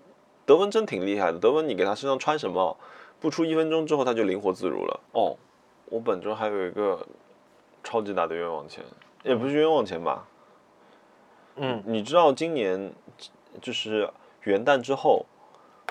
[0.46, 2.76] 德文真挺厉害的，德文你给她身上穿什么，
[3.20, 5.00] 不出一分钟之后她就灵活自如了。
[5.12, 5.36] 哦，
[5.86, 7.06] 我本周还有一个
[7.84, 8.84] 超级大的冤枉钱，
[9.24, 10.26] 也不是冤枉钱吧，
[11.58, 12.92] 嗯，你知道今年
[13.62, 14.10] 就是
[14.44, 15.26] 元旦之后，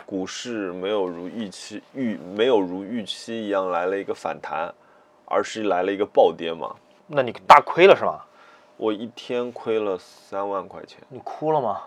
[0.07, 4.73] 股市没有如预期预没有如预期一样来了一个反弹，
[5.25, 6.75] 而是来了一个暴跌嘛？
[7.07, 8.21] 那你大亏了是吗？
[8.77, 11.83] 我一天亏了三万块钱，你哭了吗？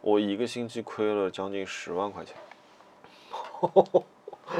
[0.00, 2.36] 我一个星期亏了将近十万块钱。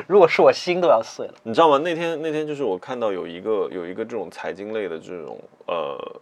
[0.08, 1.34] 如果是我心都要碎了。
[1.42, 1.78] 你知道吗？
[1.78, 6.20] 那天那天就是我看到有一个有一个这种财经类的这种呃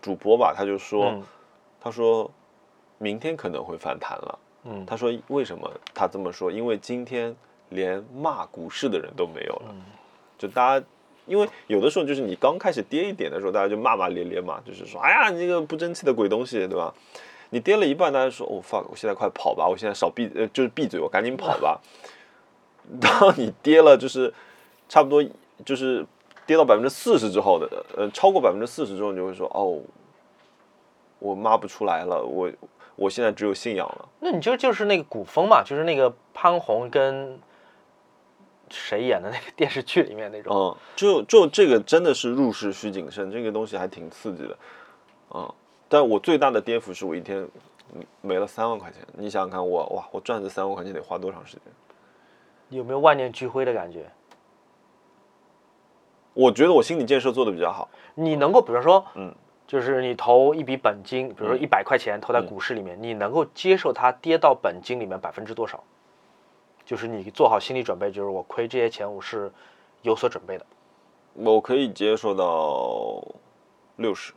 [0.00, 1.22] 主播吧，他就说、嗯
[1.80, 2.28] 他说
[2.98, 4.38] 明天可能会反弹了。
[4.68, 6.50] 嗯他说为什么他这么说？
[6.50, 7.34] 因为今天
[7.70, 9.74] 连骂股市的人都没有了，
[10.36, 10.86] 就大家。
[11.26, 16.94] 因为有的时候就是你刚开始跌一点的时候，大家就骂骂咧咧嘛，就是说，哎呀，你这个不争气的鬼东西，对吧？
[17.50, 21.78] 你跌了一半，大家说，哦 fuck，我现在快跑吧，我现在少闭呃就是闭嘴，我赶紧跑吧。
[22.98, 24.32] 当你跌了就是
[24.88, 25.22] 差不多
[25.66, 26.02] 就是
[26.46, 29.82] 跌到百分之四十之后的，呃，超过百分之四十之后，你就会说，哦，
[31.18, 32.50] 我骂不出来了，我
[32.98, 34.08] 我现在只有信仰了。
[34.20, 37.38] 那你就就是那个古风嘛，就是那个潘虹跟
[38.68, 40.54] 谁演的那个 电视剧里面那种。
[40.54, 44.58] 嗯，就就这个真的是入世需谨慎，这个东西还挺刺激的，
[45.30, 45.54] 嗯。
[45.88, 47.48] 但我最大的跌幅是我一天
[47.94, 51.72] 嗯没了三万块钱，你想想看我，哇，我赚这三万块钱得花多长时间？
[52.68, 54.04] 有没有万念俱灰的感觉？
[56.34, 59.34] 我觉得我心理建设做的比较好，你能够，比如说，嗯，
[59.68, 61.60] 就是你投一笔本金，比如说嗯。
[61.60, 65.84] 一百块钱投在股市里面，你能够接受它跌到本金里面百分之多少？
[66.86, 69.52] 就是你做好心理准备，就是我亏这些钱，我是
[70.00, 70.64] 有所准备的。
[71.34, 73.22] 我可以接受到
[73.96, 74.32] 六十，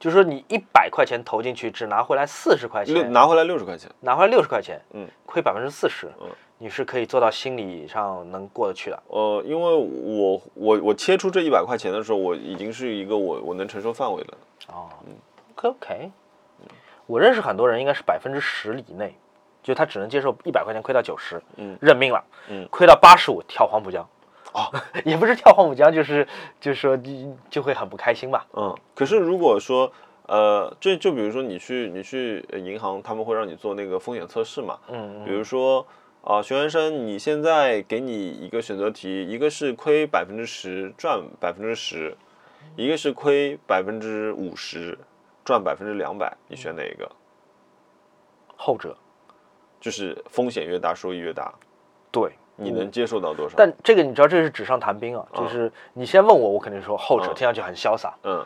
[0.00, 6.08] 就是说你一百块钱投进去，只拿回来四十块钱，拿回来六十块钱，拿回来六十块钱，嗯，亏百分之四十。
[6.20, 6.28] 嗯，
[6.62, 9.02] 你是可以做到心理上能过得去的。
[9.08, 14.38] 呃，因为我我我切出这一百块钱的时候，我已经是一个我我能承受范围了。
[14.68, 14.90] 哦
[15.56, 16.10] ，OK OK，
[17.06, 19.14] 我认识很多人应该是百分之十以内，
[19.62, 24.06] 就他只能接受一百块钱亏到九十，嗯认命了，嗯亏到八十五跳黄浦江，
[24.52, 24.70] 哦，
[25.06, 26.28] 也不是跳黄浦江，就是
[26.60, 27.10] 就是说就
[27.48, 28.46] 就会很不开心吧。
[28.52, 29.90] 嗯，可是如果说，
[30.26, 35.84] 呃，就就比如说你去你去呃银行，他们会让你做那个风险测试嘛，嗯比如说
[36.22, 42.16] 啊，熊先生，你现在给你一个选择题，一个是亏百分之十赚百分之十，
[42.76, 44.98] 一个是亏百分之五十
[45.44, 47.10] 赚百分之两百，你选哪一个？
[48.56, 48.96] 后者
[49.80, 51.54] 就是风险越大，收益越大，
[52.10, 52.32] 对。
[52.62, 53.54] 你能接受到多少？
[53.56, 58.12] 但这个你知道，这是纸上谈兵啊，嗯就是你先问我，我肯定说后者，嗯听上去很潇洒。
[58.22, 58.44] 嗯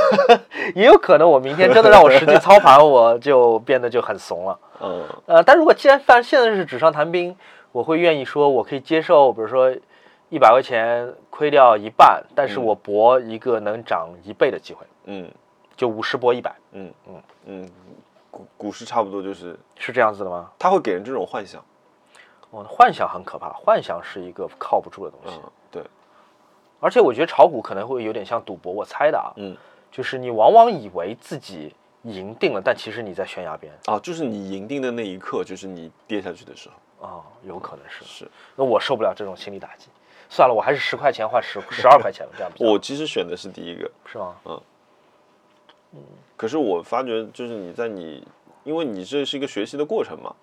[0.74, 4.58] 也有可能我明天真的让我实际操盘，我就变得就很怂了。
[4.80, 5.04] 嗯。
[5.26, 7.36] 呃，但如果既然反正现在是纸上谈兵，
[7.72, 9.74] 我会愿意说，我可以接受，比如说
[10.28, 15.30] 一百块钱亏掉一半，但是我搏一个能涨一倍的机会，嗯。
[15.76, 16.92] 就五十博一百，嗯。
[17.08, 17.22] 嗯。
[17.46, 17.70] 嗯，
[18.30, 20.50] 股股市差不多就是，是这样子的吗？
[20.58, 21.62] 它会给人这种幻想。
[22.50, 25.82] 哦，幻想很可怕，幻想是一个靠不住的东西，嗯，对，
[26.80, 29.56] 而且我觉得炒股可能会有点像赌博，我猜的啊，嗯
[29.92, 31.72] 就是你往往以为自己
[32.02, 36.74] 赢定了，但其实你在悬崖边啊，就是你赢定的那一刻，就是你跌下去的时候。
[37.06, 38.04] 啊、有可能是。
[38.04, 39.88] 是那我受不了这种心理打击，
[40.28, 44.34] 算了，我还是十块钱换十十二块钱吧，这样比较我其实选的是第一个，是吗？
[44.46, 44.60] 嗯
[46.36, 48.26] 可是我发觉就是你在你，
[48.64, 50.34] 因为你这是一个学习的过程嘛。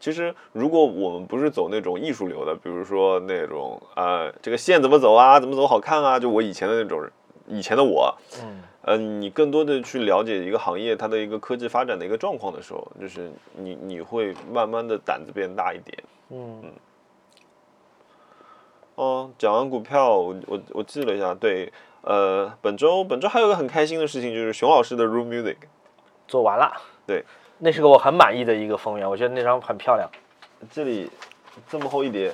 [0.00, 7.12] 其实如果我们不是走那种艺术流的，比如说那种呃这个线怎么走啊，怎么走好看啊，就我以前的那种人，
[7.48, 16.04] 以前的我，嗯呃，你更多的去了解一个行业它的一个科技发展的一个状况的时候，就是你你会慢慢的胆子变大一点。
[16.30, 16.72] 嗯
[18.96, 25.56] 哦，讲完股票，我我我记了一下，对，呃，本周本周还有个很开心的事情，就是熊老师的 Room Music，
[26.26, 26.72] 做完了，
[27.06, 27.24] 对，
[27.58, 30.08] 那是个我很满意的一个封面，我觉得那张很漂亮。
[30.70, 31.10] 这里
[31.68, 32.32] 这么厚一叠，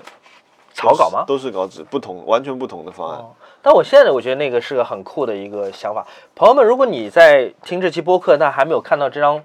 [0.72, 1.24] 草稿吗？
[1.26, 3.18] 都是稿纸，不同完全不同的方案。
[3.18, 6.06] 哦，但我现在我觉得那个是个很酷的一个想法。
[6.34, 9.42] 朋友们，如果你在听这期播客，但还没有看到这张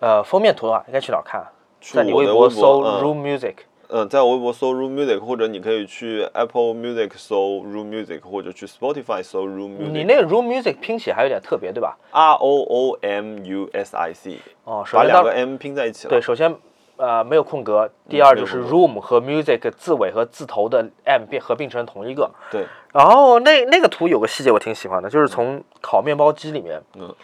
[0.00, 1.44] 呃封面图的话，应该去哪儿看？
[1.80, 3.54] 去在你微博搜嗯 Room Music。
[3.90, 9.90] 嗯，在我微博搜 Room Music，或者你可以去 Apple Music 搜 Room Music，或者去 Spotify 搜 Room Music。
[9.92, 16.10] 你那个 Room Music 拼写还有点特别，对吧？R O O M U S I C，哦，首先把两个 M 拼在一起了。
[16.10, 16.54] 对，首先
[16.98, 22.30] 呃没有空格，第二就是 Room 和 Music 字尾和字头的 M 变合并成同一个。
[22.50, 27.14] 对，然后那那个图有个细节我挺喜欢的，就是从烤面包机里面嗯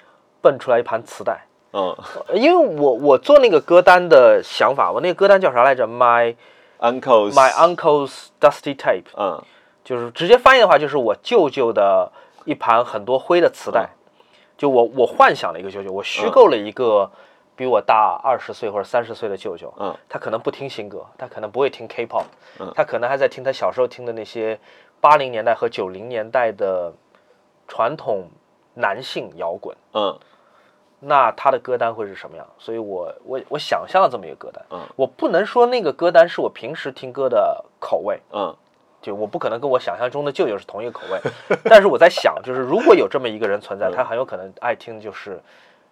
[0.41, 1.45] 蹦出来一盘磁带。
[1.73, 1.95] 嗯
[2.29, 7.33] 呃因为我我做那个歌单的想法，我那个歌单叫啥来着？My，Uncles。
[7.33, 9.43] My Uncle's Dusty Tape，嗯
[9.83, 12.13] 就是直接翻译的话，就是我舅舅的
[12.45, 13.91] 一盘很多灰的磁带。
[14.57, 17.11] 就我我幻想了一个舅舅，我虚构了一个
[17.57, 19.73] 比我大二十岁或者三十岁的舅舅。
[19.79, 22.25] 嗯他可能不听新歌，他可能不会听 K-pop，、
[22.61, 24.59] 嗯他可能还在听他小时候听的那些
[25.01, 26.93] 八零年代和九零年代的
[27.69, 28.29] 传统
[28.75, 29.77] 男性摇滚。
[29.93, 30.19] 嗯
[31.07, 32.47] 那他的歌单会是什么样？
[32.59, 34.65] 所以我我我想象了这么一个歌单。
[34.71, 38.57] 嗯我不能说那个歌单是我平时听歌的口味，嗯
[39.03, 41.21] 就我不可能跟我想象中的舅舅是同一个口味。
[41.65, 45.39] 但是我在想，就是如果有这么一个人存在， 他很有可能爱听就是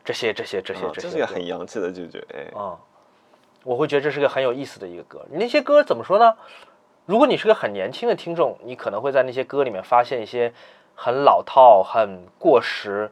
[0.05, 2.79] 这些这些这些嗯，这些歌这是个很洋气的拒绝，哎，啊、
[3.65, 5.25] 我会觉得这是个很有意思的一个歌。
[5.31, 6.35] 那些歌怎么说呢？
[7.05, 10.53] 如果你是个很年轻的听众，你可能会在那些歌里面发现一些
[10.95, 13.11] 很老套、很过时，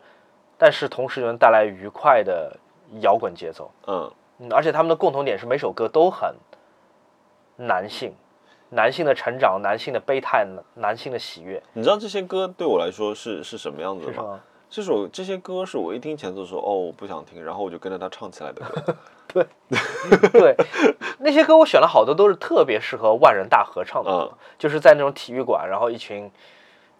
[0.57, 2.57] 但是同时又能带来愉快的
[3.01, 3.70] 摇滚节奏。
[3.86, 6.34] 嗯嗯，而且他们的共同点是每首歌都很
[7.57, 8.14] 男性，
[8.70, 14.41] 男性的成长，男性的悲叹，男性的喜悦，你知道这些歌对我来说是是什么样子的吗？
[14.70, 18.96] 这首这些歌是我一听前奏说哦我不想听，然后我就跟着他唱起来的歌。
[19.32, 19.46] 对
[20.32, 20.56] 对，
[21.18, 26.28] 那些歌我选了好多都是特别适合万人大合唱的歌，嗯就是在那种体育馆，然后一群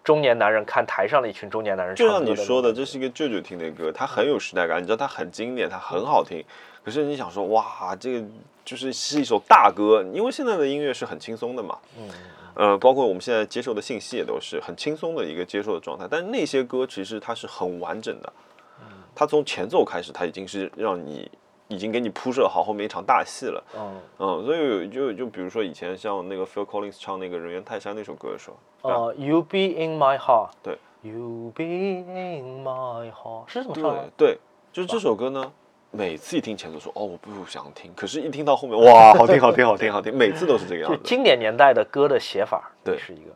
[0.03, 6.43] 中年男人看台上的一群中年男人唱就像你说的，这是一个舅舅听的歌，它很有时代感，你知道它很经典，它很好听。
[6.83, 8.27] 可是你想说，哇，这个
[8.63, 12.09] 就是是一首大歌，因为现在的音乐是很轻松的嘛，嗯
[12.55, 16.07] 呃，包括我们现在接受的信息也都是很轻松的一个接受的状态。
[16.09, 18.33] 但是那些歌其实它是很完整的，
[18.81, 21.29] 嗯它从前奏开始，它已经是让你
[21.67, 23.63] 已经给你铺设好后面一场大戏了。
[23.75, 34.09] 嗯嗯，所以就就比如说以前像那个 Phil Collins 唱那个《人猿泰山》那首歌的时候，呃，You be in my heart，对，You be in my heart，是这么唱的？
[34.17, 34.37] 对，
[34.73, 35.51] 就是这首歌呢，
[35.91, 40.97] 每次一听前奏说哦我不想听，可是一听到后面哇好听好听好听好听，每次都是这个样子。
[40.97, 43.31] 就经典年代的歌的写法，对是一个。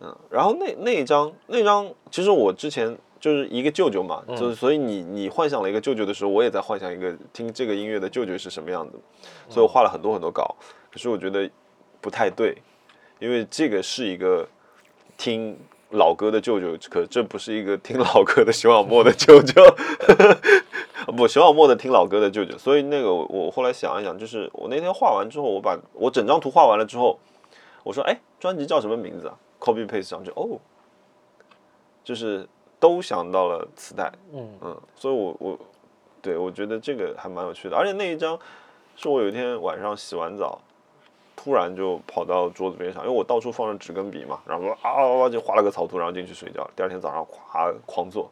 [0.00, 8.98] 嗯，然后那那一张那张，其实我之前就是一个舅舅嘛，就是所以你你幻想了一个舅舅的时候，我也在幻想一个听这个音乐的舅舅是什么样子，
[9.48, 10.54] 所以我画了很多很多稿，
[10.90, 11.48] 可是我觉得
[12.00, 12.58] 不太对，
[13.20, 14.46] 因为这个是一个
[15.16, 15.56] 听
[15.90, 19.62] 老歌的舅舅，可这不是一个听老歌的熊小莫的舅舅，
[21.06, 27.18] 不，熊小莫的听老歌的舅舅，所以那个我我后来想一想，就是我那天画完之后，我把我整张图画完了之后，
[27.82, 30.58] 我说，哎，专辑叫什么名字啊？copy paste 上去，哦，
[32.02, 32.48] 就是
[32.80, 34.48] 都想到了磁带，嗯。
[34.62, 35.58] 嗯，所以我我
[36.22, 38.38] 对我觉得这个还蛮有趣的，而且那一张
[38.96, 40.58] 是我有一天晚上洗完澡，
[41.36, 48.30] 突然就跑到桌子边上，因为我到处放着纸跟笔嘛，然后啊啊啊就画了个草图，然后进去睡觉，第二天早上咵狂做，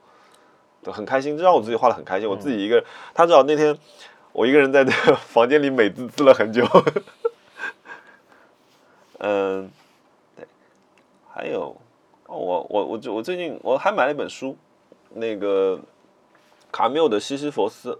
[0.91, 2.29] 很开心，这让我自己画的很开心。
[2.29, 3.77] 我自己一个人，他知道那天
[4.33, 6.67] 我一个人在这个 房间里美滋滋了很久。
[9.19, 9.71] 嗯，
[10.35, 10.47] 对，
[11.33, 11.77] 还有，
[12.27, 14.57] 哦，我我我我最近我还买了一本书，
[15.11, 15.79] 那个
[16.73, 17.93] 卡缪的《西西弗斯》。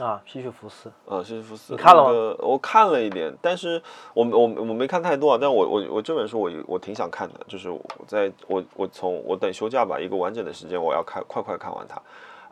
[0.00, 0.90] 啊，西西弗斯。
[1.06, 1.72] 呃，西西弗斯。
[1.72, 2.36] 你看了吗？
[2.40, 3.80] 我看了一点，但是
[4.12, 5.38] 我我我没看太多啊。
[5.40, 12.02] 但我我我这本书我我挺想看的，就是我在我我从我等休假吧，一个完整的时间我要看快快看完它。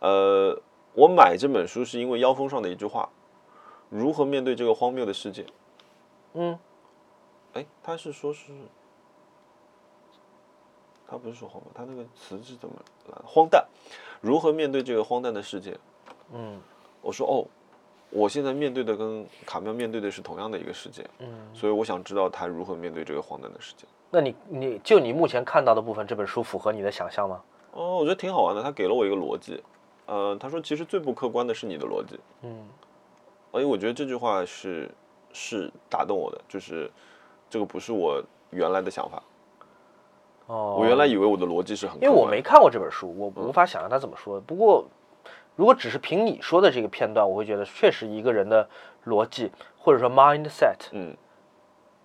[0.01, 0.57] 呃，
[0.95, 3.09] 我买这本书是因为腰封上的一句话：
[3.89, 5.45] 如何面对这个荒谬的世界？
[6.35, 6.59] 嗯。
[7.55, 8.51] 哎，他是说是，
[11.07, 12.75] 他不是说荒谬，他那个词是怎么
[13.09, 13.19] 来？
[13.27, 13.67] 荒诞，
[14.23, 15.77] 如何面对这个荒诞的世界？
[16.33, 16.59] 嗯，
[17.03, 17.45] 我说哦，
[18.09, 23.85] 我现在面对的跟卡妙面对的是同样的一个世界，嗯，所以我想知道他如何面对这个荒诞的世界。
[24.11, 27.43] 那你你就你目前看到的部分，这本书符合你的想象吗？
[27.73, 29.63] 哦，我觉得挺好玩的，他给了我一个逻辑，
[30.07, 32.67] 呃，他说其实最不客观的是你的逻辑，嗯，
[33.53, 34.91] 哎，我觉得这句话是
[35.33, 36.91] 是打动我的，就是。
[37.53, 39.23] 这个不是我原来的想法，
[40.47, 44.41] 哦，我原来以为我的逻辑是很，因为我没看过这本书，我无法想象他怎么说。
[44.41, 44.87] 不过，
[45.57, 48.69] 如果只是凭你说的这个片段，我会觉得确实一个人的
[49.07, 51.17] 逻辑或者说 mindset，嗯，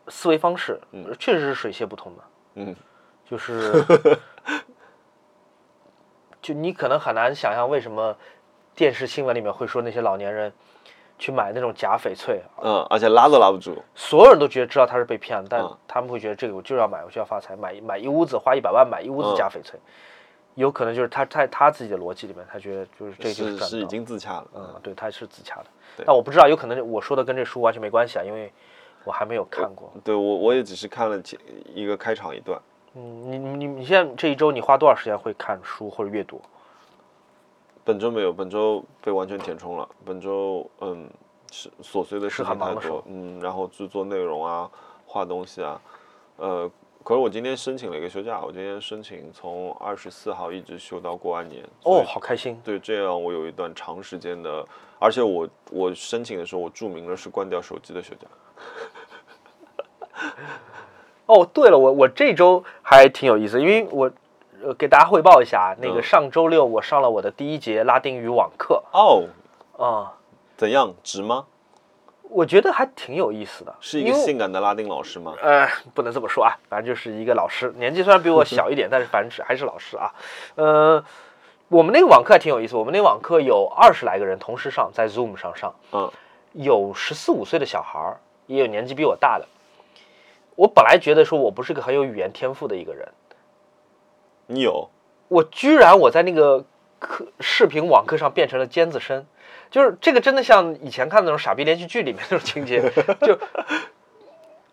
[0.08, 2.24] 思维方式，嗯，确实是水泄不通的，
[2.56, 2.76] 嗯，
[3.26, 3.86] 就是，
[6.42, 8.16] 就你可能很难想象为什么
[8.76, 10.52] 电视新闻里面会说那些老年人。
[11.20, 19.80] 去买那种假翡翠，嗯，而且拉都拉不住，所有人都觉得知道他是被骗了，但他们会觉得这个我就要买，我就要发财，买买一屋子，花一百万买一屋子假翡翠，
[20.58, 25.66] 有可能就是他在他自己的逻辑里面，他觉得就是这就是是已经自洽了，嗯，对，他是自洽的，
[26.06, 28.52] 但我不知道，有可能我说的跟这书完全没关系啊，因为
[29.04, 31.22] 我还没有看过，对我我也只是看了
[31.74, 32.60] 一个开场一段，
[32.96, 36.42] 嗯，你你你现在这一周你花多少时间会看书或者阅读？
[37.86, 39.88] 本周没有，本周被完全填充了。
[40.04, 41.08] 本周，嗯，
[41.52, 44.70] 是琐碎的事情太多，嗯，然后制作内容啊，
[45.06, 45.80] 画东西啊，
[46.36, 46.70] 呃，
[47.08, 51.64] 可是我今天申请了一个休假，我今天申请从二十四号一直休到过完年。
[51.84, 52.60] 哦，好开心。
[52.66, 54.62] 对，这样我有一段长时间的，
[55.00, 58.28] 而且我我申请的时候我注明了是关掉手机的休假。
[61.28, 64.12] 哦，对了，我我这周还挺有意思，因为我。
[64.62, 69.24] 呃，给大家汇报一下，那个上周六我上了我的第一节拉丁语网课哦，
[69.78, 70.18] 啊，
[70.58, 71.46] 怎样值吗？
[72.30, 75.34] 我觉得还挺有意思的，是一个性感的拉丁老师吗？
[75.42, 80.14] 呃，不能这么说啊，反正就是一个老师，年纪虽然比我小一点，但是反正是还是老师啊。
[80.56, 81.04] 呃，
[81.70, 86.12] 我们那个网课还挺有意思，我们那个网课有二十来个人同时上，在 Zoom 上上，嗯，
[86.54, 89.48] 有十四五岁的小孩儿，也有年纪比我大的。
[90.56, 93.08] 我本来觉得说我不是个很有语言天赋的一个人。
[94.48, 94.90] 你有，
[95.28, 96.66] 我居然我在那个
[97.00, 99.26] 课视频网课上变成了尖子生，
[99.70, 102.82] 就是这个真的像以前看那种傻逼连续剧里面那种情节，
[103.22, 103.38] 就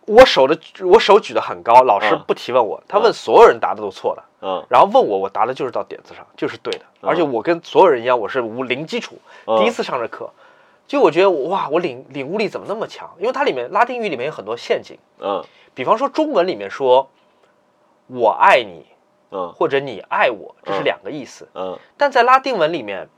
[0.07, 9.19] 我手的我手举得很高，老师不提问我，他问所有人答的都错了，嗯，然后问我，我答的就是到点子上，就是对的，而且我跟所有人一样，我是无零基础，
[9.59, 10.31] 第一次上这课，
[10.87, 13.11] 就我觉得哇，我领领悟力怎么那么强？
[13.19, 17.11] 因为它里面拉丁语里面有很多陷阱，嗯，比方说中文里面说
[18.09, 18.87] 我爱你。
[19.37, 21.49] 嗯，或者你爱我，这是两个意思。
[21.57, 23.09] 嗯，但在拉丁文里面，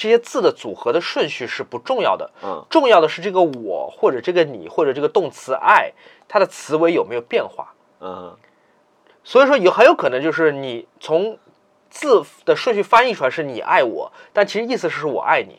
[0.00, 2.30] 这些字的组合的顺序是不重要的。
[2.42, 5.92] 嗯，重要的是这个我或者这个你或者这个动词爱，
[6.26, 7.74] 它的词尾有没有变化。
[8.00, 8.34] 嗯，
[9.22, 11.36] 所以说有很有可能就是你从
[11.90, 15.58] 字的顺序翻译出来是你爱我，但其实意思是我爱你。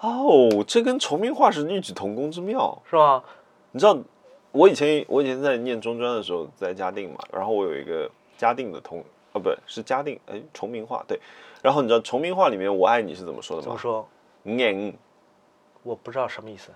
[0.00, 3.22] 哦，这跟崇明话是异曲同工之妙，是吧？
[3.72, 3.98] 你知道？
[4.52, 11.20] 我以前我以前在念中专的时候在嘉定嘛，然后我有一个嘉定的同啊，不是嘉定哎崇明话对，
[11.64, 13.64] 然后你知道崇明话里面我爱你是怎么说的吗？
[13.64, 14.06] 怎么说？
[14.42, 14.94] 念，
[15.82, 16.68] 我不知道什么意思。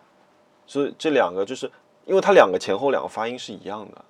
[0.67, 1.71] 所以这两个就是
[2.07, 4.03] 因为它两个前后两个发音是一样的。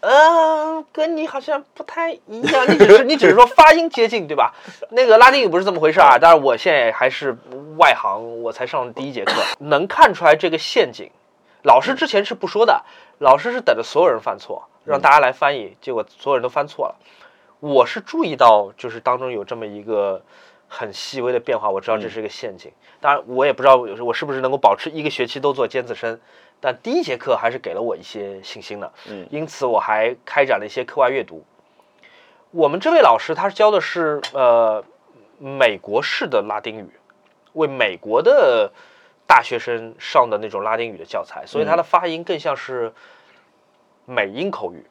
[0.00, 4.54] 嗯，跟你好像不太一样，你只是 你只是说发音接近对吧？
[4.90, 6.18] 那个拉丁语不是这么回事啊。
[6.20, 7.34] 但是我现在还是
[7.78, 11.10] 外行，我才上第一节课，能看出来这个陷阱。
[11.62, 12.84] 老师之前是不说的，
[13.20, 16.96] 老师是等着所有人犯错，让大家来翻译，结果所有人都翻错了。
[17.62, 20.20] 我是注意到，就是当中有这么一个
[20.66, 22.72] 很细微的变化，我知道这是一个陷阱。
[23.00, 26.18] 当然，我也不知道我是不是能够保持一个学期都做尖子生，
[26.60, 28.92] 但第一节课还是给了我一些信心的。
[29.08, 31.44] 嗯，因此我还开展了一些课外阅读。
[32.50, 34.84] 我们这位老师他教的是呃
[35.38, 36.90] 美国式的拉丁语，
[37.52, 38.72] 为美国的。
[39.24, 42.92] 大学生上的那种拉丁语的教材，所以他的发音更像是
[44.04, 44.84] 美音口语。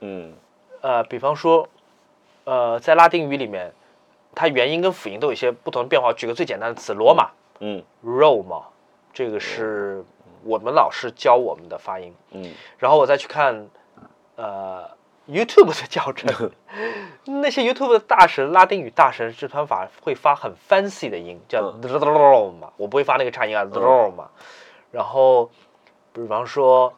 [0.00, 0.34] 嗯，
[0.82, 1.66] 呃，比方说
[2.46, 3.72] 呃，在拉丁语里面，
[4.32, 6.12] 它元音跟辅音都有一些不同的变化。
[6.12, 8.62] 举个最简单的词，罗马嗯 Rome，
[9.12, 10.04] 这个是
[10.44, 12.14] 我们老师教我们的发音。
[12.30, 12.54] 嗯。
[12.78, 13.68] 然后我再去看
[14.36, 14.88] 呃
[15.28, 16.52] YouTube 的教程，
[17.42, 21.82] 那些 YouTube 的大神，拉丁语大神这团法会发很 fancy 的音，叫嗯。
[21.82, 24.28] Roma，我不会发那个颤音啊 Roma。
[24.92, 25.50] 然后，
[26.12, 26.94] 比方说，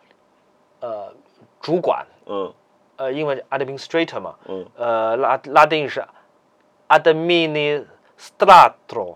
[0.81, 1.15] 呃，
[1.63, 2.53] 主管，嗯
[2.99, 6.05] 呃，英文 administrator 嘛，嗯，呃，拉拉丁语是
[6.89, 9.15] administrator，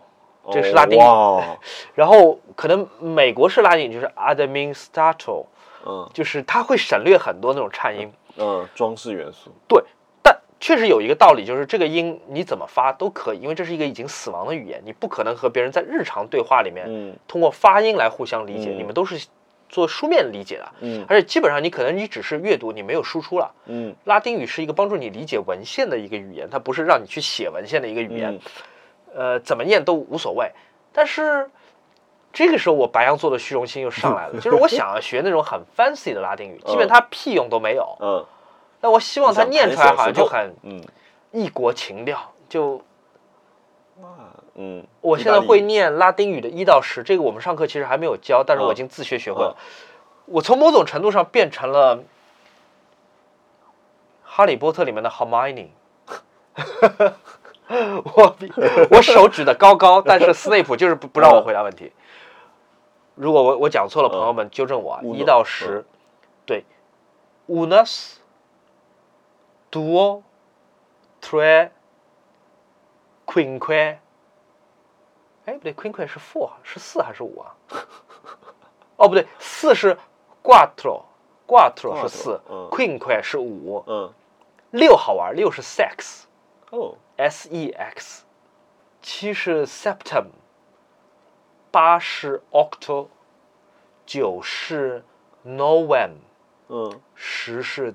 [0.53, 1.03] 这是拉丁语。
[1.03, 1.43] 哦，
[1.95, 5.45] 然后可能美国式拉丁语就是 administrator，
[5.85, 8.11] 嗯就是它会省略很多那种颤音。
[8.39, 9.51] 嗯，装饰元素。
[9.69, 9.83] 对，
[10.23, 19.27] 但确实有一个道理，就是这个音你怎么发都可以，因为这是一个已经死亡的语言，你不可能和别人在日常对话里面嗯通过发音来互相理解，嗯你们都是
[19.73, 23.51] 做书面理解的，嗯而且基本上你可能你只是阅读，你没有输出了。
[23.67, 28.39] 嗯拉丁语是一个帮助你理解文献的一个语言，它不是让你去写文献的一个语言，
[29.15, 30.53] 嗯呃，怎么念都无所谓。
[30.93, 31.51] 但是
[32.33, 37.97] 这个时候我白羊座的虚荣心又上来了， 就是我想要学那种很 fancy 的拉丁语，基本它屁用都没有。
[38.01, 38.25] 嗯
[38.85, 40.83] 那我希望它念出来好像就很嗯
[41.31, 42.19] 异国情调。
[42.49, 42.83] 就
[44.55, 49.57] 嗯，我现在会念拉丁语的一到十，这个我们上课其实还没有教，但是我已经自学学会了。
[50.27, 51.97] 我从某种程度上变成了
[54.25, 55.69] 《哈利波特》里面的 Hermione。
[58.15, 58.53] 我比
[58.91, 61.91] 我手指的高高，但是斯内普就是不不让我回答问题。
[63.15, 65.01] 如果我我讲错了，朋友们纠正我啊！
[65.03, 65.85] 嗯一到十，
[66.45, 66.65] 对
[67.49, 68.17] ，unus
[69.71, 70.23] duo
[71.23, 71.71] tre
[73.25, 73.97] quinque，
[75.45, 77.55] 哎，不对，Queenque 是 four 是四还是五啊？
[78.97, 79.99] 哦，不对，四是
[80.43, 82.41] quattro，quattro 是四
[82.71, 84.13] ，Queenque 是五，嗯
[84.71, 86.27] 六好玩，六是 sex，s
[86.71, 86.97] 哦
[87.51, 88.25] e x，
[89.03, 90.27] 七是 septum，
[91.71, 93.09] 八是 octo，
[94.07, 95.05] 九是
[95.45, 96.13] novem，
[96.69, 97.93] 嗯，十是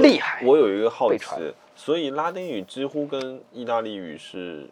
[0.00, 4.70] 以厉害我有一个好奇，所以拉丁语几乎跟意大利语是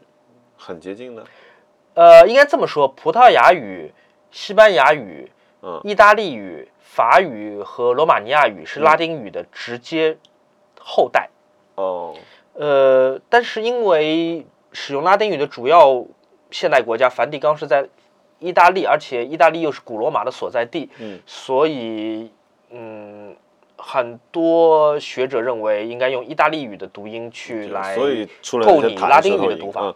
[0.65, 1.25] 很接近的。
[1.95, 3.93] 呃，应该这么说，葡萄牙语、
[4.31, 5.31] 西班牙语、
[5.63, 10.17] 嗯意大利语、法语和罗马尼亚语是拉丁语的直接
[10.81, 11.29] 后代。
[11.77, 12.15] 哦，
[12.55, 16.05] 呃，但是因为使用拉丁语的主要
[16.51, 17.87] 现代国家梵蒂冈是在
[18.39, 22.31] 意大利，而且意大利又是古罗马的所在地，嗯所以
[22.71, 23.37] 嗯，
[23.77, 29.57] 很多学者认为应该用意大利语的读音去来所以出来构拟那些弹拉丁语的。
[29.57, 29.95] 读法嗯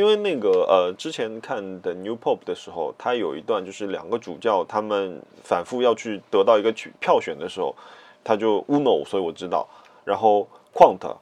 [0.00, 7.76] 因为那个呃，之前看的 New Pope 的时候，他有一段就是两个主教他们反复要去得到一个去票选的时候，
[8.24, 9.68] 他就 uno，所以我知道，
[10.02, 11.14] 然后 quant，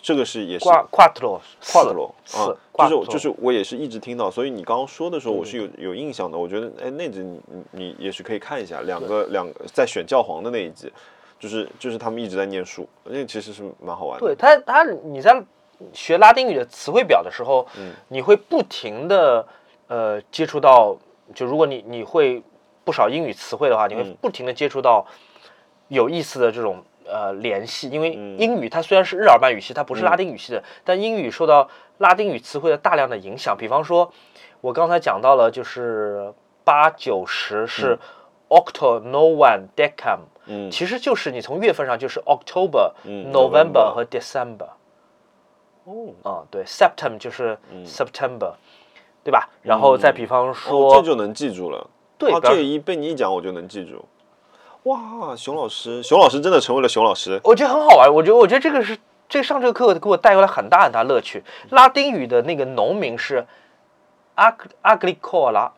[0.00, 1.40] 这个是也是挂挂特罗
[1.72, 6.38] 跨的咯，四啊，挂特罗就是就是我也是一直听到，所以你刚刚说的时候，我是有有印象的。
[6.38, 10.88] 我觉得哎，那集你你你也许可以看一下，两个两个在选教皇的那一集，
[11.40, 14.24] 就是就是他们一直在念书，那其实是蛮好玩的。
[14.24, 15.44] 对他他你在
[15.92, 17.92] 学拉丁语的词汇表的时候，嗯。
[18.08, 19.46] 你会不停的
[19.86, 20.96] 呃接触到，
[21.34, 22.42] 就如果你你会
[22.84, 25.06] 不少英语词汇的话，你会嗯不停的接触到
[25.88, 28.38] 有意思的这种呃联系，因为嗯。
[28.38, 31.68] 英语它虽然是日耳曼语系，它不是拉丁语系的，但英语受到
[31.98, 33.56] 拉丁语词汇的大量的影响。
[33.56, 34.12] 比方说，
[34.60, 36.32] 我刚才讲到了，就是
[36.64, 37.98] 八九十是
[38.48, 40.70] octo novem decam，嗯。
[40.70, 44.68] 其实就是你从月份上就是 October、November 和 December
[45.88, 48.52] 哦，啊，对，September 就是 September，、
[49.24, 49.48] 对吧？
[49.62, 51.88] 然嗯后再比方哦，说，这就能记住了。
[52.18, 54.04] 对这一被你一讲，我就能记住。
[54.82, 57.40] 哇，熊老师，熊老师真的成为了熊老师。
[57.44, 58.12] 我觉得很好玩。
[58.12, 61.42] 我觉得，我觉得这个是这上这个课给我带过来很大很大乐趣。
[61.70, 63.46] 拉丁语的那个农民是
[64.36, 65.70] ag agricola，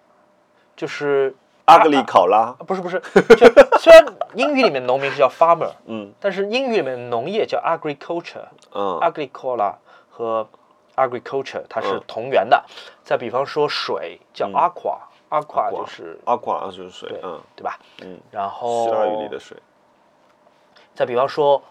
[0.76, 1.34] 就是
[1.66, 2.98] 阿格里考拉，啊不是不是，
[3.36, 3.46] 就
[3.78, 4.04] 虽然
[4.34, 8.48] 英语里面农民是叫 farmer，嗯但是英语里面农业叫 agriculture。
[8.72, 9.74] 嗯 agricola
[10.20, 10.48] 和
[10.96, 12.02] agriculture 它是嗯。
[12.06, 12.62] 同源的。
[13.02, 17.40] 再比方说水叫 aqua，aqua、就是阿夸就是水对，嗯。
[17.56, 17.78] 对吧？
[18.02, 19.56] 嗯，然后希腊语里的水。
[20.94, 21.62] 再比方说，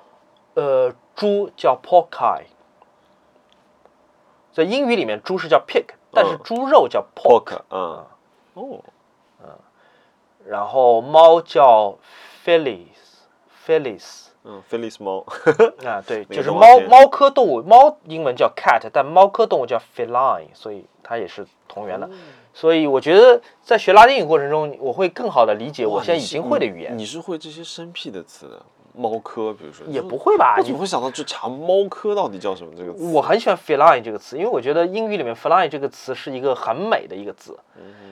[0.55, 2.45] 呃，猪叫 porky，
[4.51, 8.05] 在英语里面猪是叫 pig，但是嗯猪肉叫 pork，、嗯，
[8.55, 8.81] 哦，
[10.45, 11.99] 然后猫叫
[12.43, 14.28] felis，felis。
[14.45, 15.25] 嗯，Phyllis 猫，
[15.85, 22.05] 啊，对，就是猫猫科动物，猫英文叫 cat，但猫科动物叫 feline，所以它也是同源的。
[22.07, 22.09] 哦
[22.51, 26.91] 所以我觉得在学拉丁语过程中，我会更好的理解我现在已经会的语言。
[26.93, 28.61] 你你是会这些生僻的词的，
[28.99, 30.57] 猫科，比如说也不会吧？
[30.57, 33.13] 你怎么会想到去查猫科到底叫什么这个词？
[33.13, 37.57] 我很喜欢 feline 这个词，因为我觉得英语里面 feline 这个词是一个很美的一个字，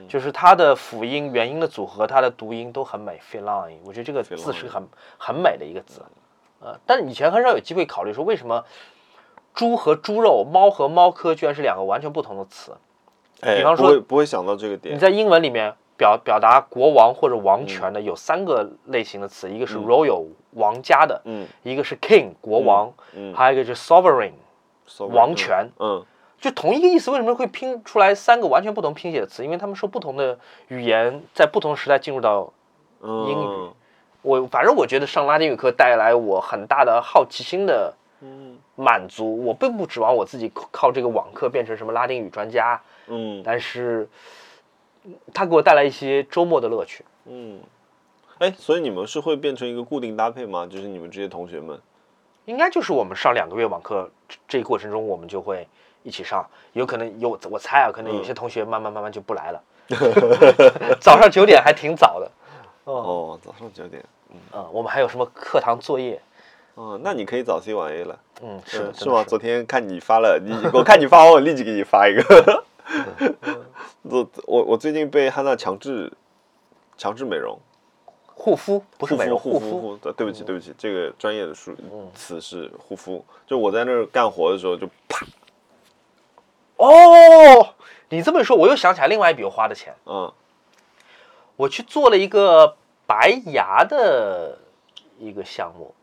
[0.07, 3.19] 就是它的辅音、元音的组合，它的读音都很美。
[3.29, 6.01] feline，我觉得这个字是很很美的一个字。
[6.61, 8.63] 呃，但是以前很少有机会考虑说，为什么
[9.53, 12.71] 猪和猪肉、猫和猫科居然是两个完全不同的词？
[13.41, 14.99] 哎，比方说不会想到这个点你。
[14.99, 21.48] 在英文里面表表达国王或者王权的有三个类型的词，一个是 royal 王家的，嗯。
[21.64, 25.70] 一个是 king 国王，嗯，还有一个就是 sovereign，sorry，王权。
[25.80, 26.06] 嗯，
[26.39, 29.43] 就同一个意思，为什么会拼出来三个完全不同拼写的词？
[29.43, 30.38] 因为他们受不同的
[30.68, 32.54] 语言在不同时代进入到
[33.02, 33.72] 嗯英语
[34.22, 38.58] 我，反正我觉得上拉丁语课带来我很大的好奇心的嗯。
[38.76, 39.43] 满足。
[39.43, 43.41] 我并不指望我自己靠靠这个网课变成什么拉丁语专家，嗯。
[43.43, 44.08] 但是
[45.34, 47.03] 它给我带来一些周末的乐趣。
[47.26, 47.60] 嗯，
[48.39, 50.68] 哎，所以你们是会变成一个固定搭配吗？
[50.70, 51.80] 就是你们这些同学们，
[52.45, 54.10] 应该就是我们上两个月网课
[54.47, 55.68] 这过程中，我们就会
[56.03, 56.45] 一起上。
[56.74, 59.64] 有可能有，我猜啊，可能有些同学慢慢慢慢就不来了。
[60.99, 62.32] 早上九点还挺早的。
[62.84, 64.03] 哦，哦，早上九点，
[64.53, 66.22] 嗯，我们还有什么课堂作业？
[66.76, 69.24] 哦，那你可以早 C 晚 A 了，嗯，是嗯是吗？
[69.24, 72.64] 昨天看你发了，你我看你发完，我立即给你发一个。
[74.03, 76.11] 我我我最近被汉娜强制
[76.97, 77.59] 强制美容，
[78.25, 79.79] 护肤不是美容，护肤。
[79.79, 81.75] 护对对不起对不起，这个专业的术
[82.15, 83.23] 词是护肤。
[83.45, 85.25] 就我在那儿干活的时候，就啪，
[86.77, 87.73] 哦，
[88.09, 90.31] 你这么一说，我又想起来另外一笔我花的钱，嗯
[91.57, 92.77] 我去做了一个
[93.07, 94.59] 白牙的
[95.19, 95.93] 一个项目。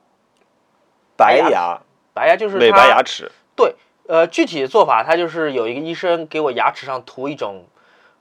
[1.17, 1.81] 白牙
[2.13, 3.77] 白牙就是美白牙齿，对，
[4.07, 7.65] 呃，具体的做法，他就是有一个医生给我牙齿上涂一种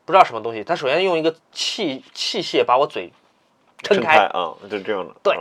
[0.06, 3.12] 不知道什么东西，他首先用一个器器械把我嘴
[3.80, 5.14] 撑撑开，啊，就这样的。
[5.22, 5.38] 对，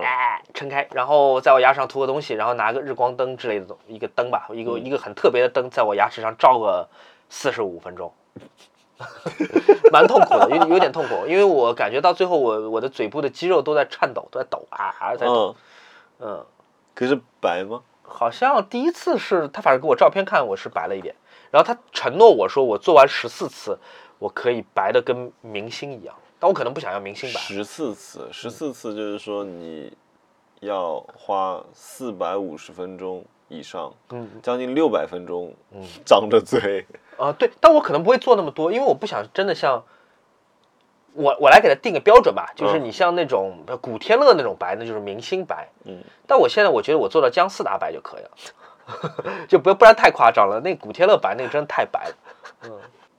[0.53, 6.89] 撑开，然后在我牙上涂个东西，然后拿个日光灯之类的东一个灯吧，一个、一个很特别的灯，在我牙齿上照个
[7.29, 8.13] 四十五分钟，
[9.93, 15.55] 蛮痛苦的，有有点痛苦，因为我感觉到最后我我的嘴部的肌肉都在颤抖，都在抖啊，在抖，
[16.19, 16.47] 嗯，嗯，
[16.95, 17.83] 可是白吗？
[18.13, 21.15] 好像第一次是他反正给我照片看我是白了一点，
[21.51, 23.79] 然后他承诺我说我做完十四次，
[24.19, 29.93] 我可以白的跟明星一样，但我可能不想要明星白，十四次，十四次就是说你
[30.61, 36.87] 要花四百五十分钟以上，嗯将近六百分钟，嗯，张着嘴，
[37.17, 39.83] 啊，对，但我可能不会做那么多，因为我不想真的像
[41.15, 45.69] 我我来给他定个标准吧，就是嗯你像那种呃古天乐那种白，那就是明星白。
[45.85, 50.61] 嗯，但我现在我觉得我做到姜思达白就可以了， 就不不然太夸张了。
[50.61, 52.15] 那古天乐白那个真的太白了。
[52.65, 52.71] 嗯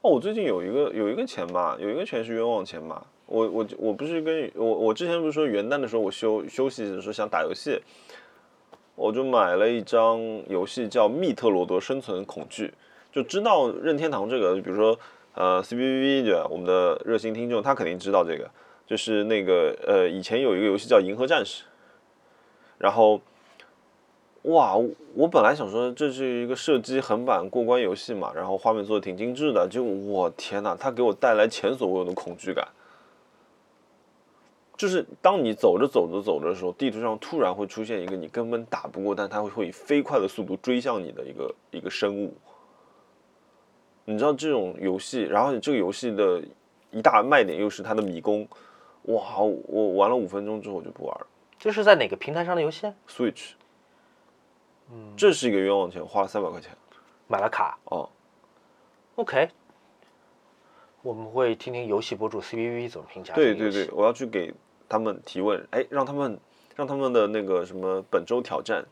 [0.02, 3.02] 哦，我最近有一个有一个钱吧，有一个钱是冤枉钱吧。
[3.26, 7.82] 我我我不是跟我我之前不是说元旦的时候我休休息的时候想打游戏，
[8.96, 10.20] 我就买了一张
[10.50, 12.68] 游戏叫《密特罗德生存恐惧》，
[13.16, 15.00] 就知道任天堂这个，比如说
[15.34, 16.48] 呃 C B V 对吧？
[16.50, 18.50] 我们的热心听众他肯定知道这个，
[18.86, 21.64] 就是那个呃以前有一个游戏叫《银河战士》，
[22.78, 23.22] 然后。
[24.48, 24.76] 哇，
[25.16, 32.68] 我本来想说这是一个射击横版过关游戏嘛，然后画面做的挺精致的，就我天呐，它给我带来前所未有的恐惧感。
[34.76, 42.34] 就是当你走着走着走着的时候，地图上突然会出现一个你根本打不过，但它会会以飞快的速度追向你的一个一个生物。
[44.06, 46.44] 你知道这种游戏，然后这个游戏的
[46.92, 48.48] 一大卖点又是它的迷宫，
[49.04, 49.40] 哇！
[49.40, 51.28] 我玩了五分钟之后我就不玩了。
[51.58, 53.52] 这是在哪个平台上的游戏？Switch，
[54.92, 56.72] 嗯，这是一个冤枉钱，花了三百块钱。
[57.28, 57.78] 买了卡。
[57.86, 58.10] 哦
[59.16, 59.50] ，OK，
[61.02, 63.34] 我们会听听游戏博主 C B V 怎么评价。
[63.34, 64.54] 对对对，，我要去给
[64.90, 66.38] 他们提问，哎，让他们
[66.76, 68.84] 让他们的那个什么本周挑战。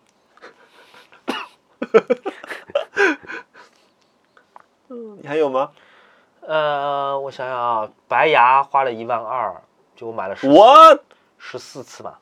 [4.92, 5.72] 嗯，你还有吗？
[6.42, 9.62] 呃，我想想啊，白牙花了一万二，
[9.96, 11.00] 就我买了十我
[11.38, 12.20] 十四次吧，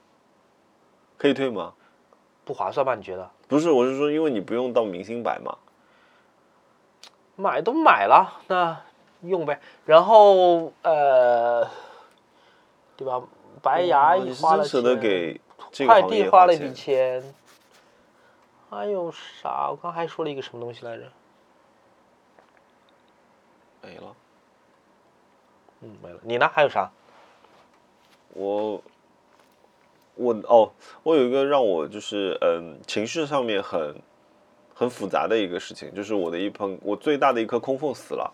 [1.17, 1.73] 可以退吗？
[2.45, 2.93] 不划算吧？
[2.93, 3.27] 你觉得？
[3.47, 5.57] 不是，我是说，因为你不用到明星版嘛。
[7.35, 8.79] 买都买了，那
[9.21, 9.59] 用呗。
[9.85, 11.67] 然后呃，
[12.95, 13.19] 对吧？
[13.63, 15.41] 白牙哇你是花了真舍得钱给
[15.71, 16.71] 这个快递花了一笔。
[16.71, 17.33] 钱，
[18.69, 19.69] 还有啥？
[19.71, 21.03] 我刚还说了一个什么东西来着？
[23.89, 24.15] 没了。
[25.81, 26.19] 嗯，没了。
[26.23, 26.47] 你呢？
[26.53, 26.91] 还有啥？
[28.33, 28.81] 我
[30.15, 30.71] 我哦，
[31.01, 33.95] 我有一个让我就是嗯情绪上面很
[34.75, 38.31] 很复杂的一个事情，就是我的一盆我最大的一颗空凤死了，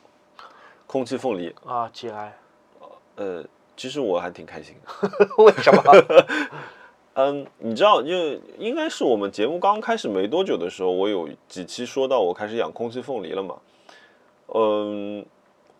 [0.85, 1.55] 空气凤梨。
[1.65, 2.37] 啊节哀
[3.15, 3.45] 呃，
[3.77, 5.81] 其实我还挺开心的， 为什么？
[7.17, 8.11] 嗯，你知道，就
[8.57, 13.55] 应该是我们节目刚开始没多久的时候，我有几期说到我开始养空气凤梨了嘛。
[14.47, 15.25] 嗯，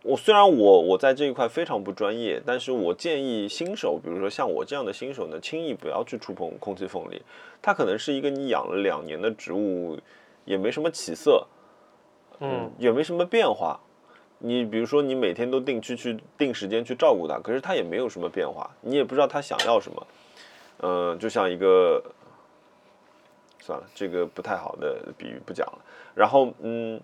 [0.07, 7.19] 我虽然我我在这一块非常不专业，但是我建议新手，比如说像我这样的新手呢，轻易不要去触碰空气凤梨。
[7.59, 9.97] 它可能是一个你养了两年的植物，
[10.45, 11.47] 也没什么起色，
[12.39, 13.79] 嗯，也没什么变化。
[14.37, 20.07] 你比如说，你每天都定期去定时间去照顾它，可是它也没有什么变化，你也不知道它想要什么。
[20.77, 21.99] 呃，就像一个，
[23.59, 25.79] 算了，这个不太好的比喻不讲了。
[26.13, 27.01] 然后，嗯，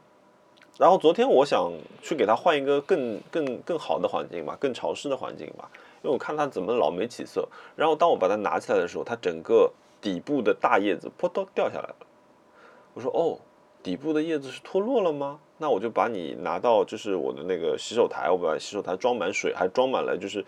[0.82, 1.72] 然后昨天我想
[2.02, 5.70] 去给它换一个更更更好的环境吧，更潮湿的环境吧，
[6.02, 7.48] 因为我看它怎么老没起色。
[7.76, 9.72] 然后当我把它拿起来的时候，它整个
[10.02, 11.96] 底部的大叶子扑通掉下来了。
[12.96, 13.38] 我说哦，
[13.84, 15.40] 底部的叶子是脱落了吗？
[15.60, 20.44] 那我就把你拿到就是我的那个洗手台，我把洗手台装满水，还装满了就是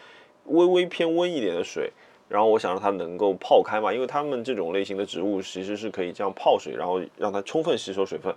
[0.45, 1.93] 微微偏温一点的水。
[2.27, 8.34] 然后我想让它能够泡开嘛，因为它们这种类型的植物其实是可以这样泡水，然后让它充分吸收水分。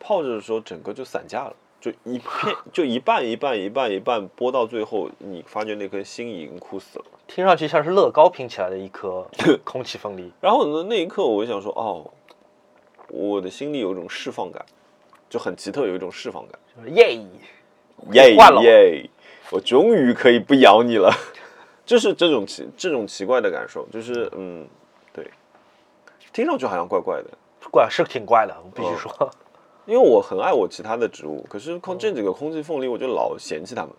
[0.00, 7.04] 泡着的时候，整个就散架了， 就一片，就一半一半一半一半剥到最后，你发觉那颗心已经枯死了。
[7.28, 9.24] 听上去像是乐高拼起来的一颗
[9.62, 10.32] 空气凤梨。
[10.40, 12.10] 然后呢，那一刻我就想说，哦，
[13.08, 14.66] 我的心里有一种释放感，
[15.28, 16.58] 就很奇特，有一种释放感。
[16.76, 17.14] 就是耶，
[18.12, 19.10] 耶耶，
[19.50, 21.12] 我终于可以不咬你了。
[21.86, 24.66] 就是这种奇这种奇怪的感受，就是嗯，
[25.12, 25.28] 对，
[26.32, 27.30] 听上去好像怪怪的，
[27.70, 29.30] 怪是挺怪的，我必须说。
[29.86, 33.90] 因为我很爱我其他的植物，可是空这几个空气凤梨，我就老嫌弃它们。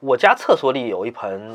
[0.00, 1.54] 我家厕所里有一盆，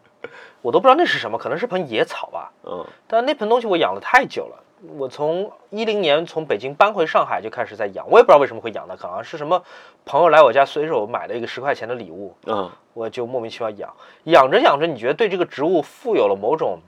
[0.60, 2.52] 我都不知道那是什么，可能是盆野草吧。
[2.64, 2.84] 嗯。
[3.06, 4.62] 但那盆东西我养了太久了，
[4.98, 9.62] 我从一零年从北京搬回上海就开始在养，我也不知道为什么会养它，可能是什么
[10.04, 13.94] 朋友来我家随手买了一个十块钱的礼物，嗯，我就莫名其妙养，
[14.24, 16.78] 养着养着，你觉得对这个植物负有了某种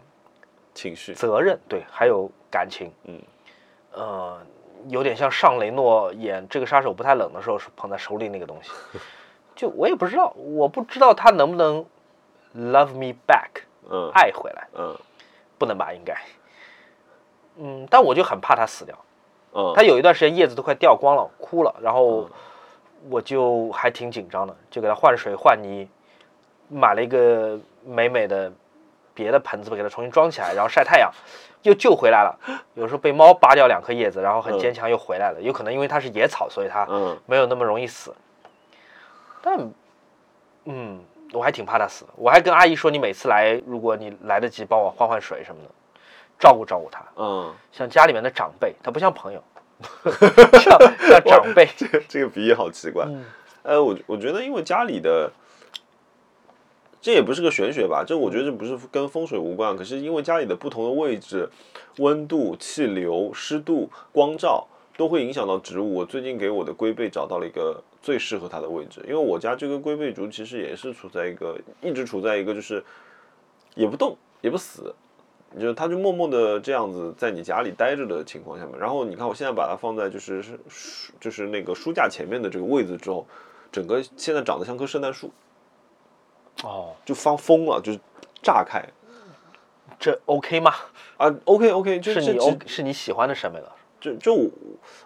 [0.75, 3.19] 情绪，责任，对，还有感情，嗯，
[3.93, 4.39] 呃，
[4.89, 8.71] 有点像尚雷诺演《这个杀手不太冷》的时候是捧在手里那个东西，
[9.55, 11.85] 就我也不知道，我不知道他能不能
[12.55, 14.11] love me back，嗯。
[14.15, 14.97] 爱回来，嗯。
[15.59, 15.93] 不能吧？
[15.93, 16.17] 应该，
[17.57, 18.97] 嗯，但我就很怕他死掉，
[19.53, 22.31] 嗯，他有一段时间叶子都快掉光了，枯了，然后嗯。
[23.11, 25.89] 我就还挺紧张的，就给他换水换泥，
[26.69, 28.53] 买了一个美美的
[29.15, 31.11] 别的盆子，给它重新装起来，然后晒太阳，
[31.63, 32.39] 又救回来了。
[32.75, 35.41] 有时候被猫扒掉两颗叶子，然后很坚强又回来了。
[35.41, 38.15] 有可能因为它是野草，所以它嗯没有那么容易死。
[39.43, 39.71] 但，
[40.65, 41.01] 嗯，
[41.33, 42.11] 我还挺怕它死的。
[42.17, 45.71] 我还跟阿姨说，你每次来，如果你来得及，帮我换换水什么的，
[46.39, 47.03] 照顾照顾它。
[47.17, 49.43] 嗯，像家里面的长辈，它不像朋友，
[50.61, 51.69] 像像长辈。
[52.09, 53.05] 这个比喻好奇怪。
[53.07, 53.25] 嗯
[53.63, 55.31] 呃，我我觉得因为家里的。
[57.03, 58.05] 这也不是个玄学吧？
[58.07, 61.49] 这我觉得这不是跟风水无关，可是因为家里的不同的位置、
[61.97, 64.67] 温度、气流、湿度、光照
[64.99, 65.95] 都会影响到植物。
[65.95, 72.85] 我最近给我的龟背找到了一个最适合它的位置，因为我家这个龟背竹其实也是处在一个一直处在一个就是
[73.75, 74.95] 也不动也不死，
[75.59, 78.79] 就它就默默的这样子在你家里待着的情况下面。
[78.79, 80.45] 然后你看我现在把它放在就是
[81.19, 83.27] 就是那个书架前面的这个位置之后，
[83.73, 85.31] 整个现在长得像棵圣诞树。
[86.65, 88.01] 哦，就发疯了，就是
[88.43, 88.83] 炸开
[89.99, 90.73] 这 OK 吗？
[91.19, 93.77] 啊！OK OK，就是你 O 是你喜欢的审美了。
[94.01, 94.51] 就就我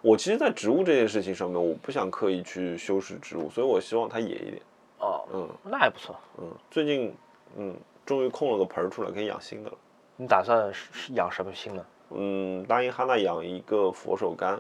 [0.02, 4.62] 我其实，在植物这件事情上面，我不想刻意去修饰植物，所以我希望它野一点。
[4.98, 6.14] 哦，嗯那还不错。
[6.39, 7.12] 嗯，最近
[7.56, 7.74] 嗯，
[8.06, 9.76] 终于空了个盆儿出来，可以养新的了。
[10.16, 10.72] 你打算
[11.10, 11.85] 养什么新的？
[12.10, 14.56] 嗯，答应哈娜养一个佛手柑，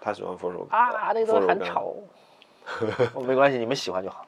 [0.00, 1.94] 她喜欢佛手柑啊，那个很佛手柑吵。
[3.14, 4.24] 哦，没关系，你们喜欢就好。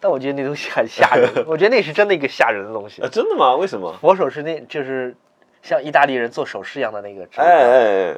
[0.00, 3.08] 但我觉得那东西很吓人， 我觉得那是真的一个吓人的东西啊，。
[3.12, 3.54] 真的吗？
[3.54, 3.92] 为什么？
[4.00, 5.14] 佛手是那，就是
[5.62, 7.44] 像意大利人做首饰一样的那个植物。
[7.44, 8.16] 哎哎哎，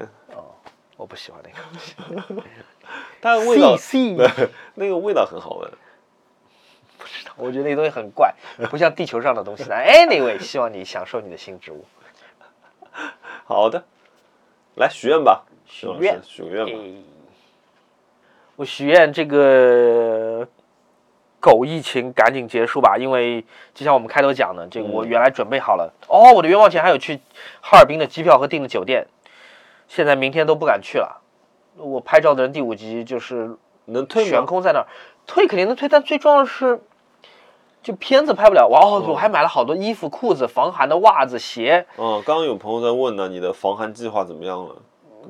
[0.96, 1.94] 我不喜欢那个东西。
[3.20, 3.76] 但味道
[4.74, 5.70] 那个味道很好闻。
[6.98, 8.32] 不知道，我觉得那东西很怪，
[8.70, 9.64] 不像地球上的东西。
[9.64, 11.84] Anyway，希望你享受你的新植物。
[13.44, 13.82] 好的，
[14.76, 16.72] 来许愿吧，许愿许个愿吧。
[18.54, 20.46] 我许愿这个
[21.43, 23.44] 狗疫情赶紧结束吧，因为
[23.74, 27.19] 就像我们开头讲的，这个我嗯原来准备好了，哦，我的冤枉钱还有去
[27.60, 29.09] 哈尔滨的机票和订的酒店，
[29.89, 31.20] 现在明天都不敢去了。
[31.77, 33.56] 我拍照的人第五集就是
[33.86, 34.24] 能退？
[34.24, 34.86] 悬空在那儿，
[35.27, 36.81] 退肯定能退，但最重要的是，
[37.82, 38.69] 就片子拍不了。
[38.69, 44.77] 哇哦，我还买了好多衣服、裤子、防寒的袜子、鞋，嗯，刚刚有朋友在问呢，你的防寒计划怎么样了？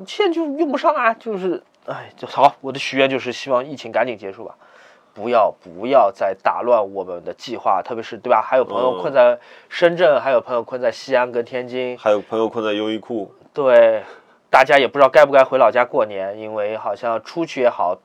[0.07, 2.55] 现在就用不上啊，就是，哎，就好。
[2.61, 4.55] 我的许愿就是希望疫情赶紧结束吧，
[5.15, 8.41] 不要不要再打乱我们的计划，特别是对吧？
[8.43, 14.03] 还有朋友嗯困在深圳，还有朋友困在西安跟天津，还有朋友困在优衣库，对，
[14.51, 17.99] 大家也不知道该不该回老家过年，因为好像出去也好，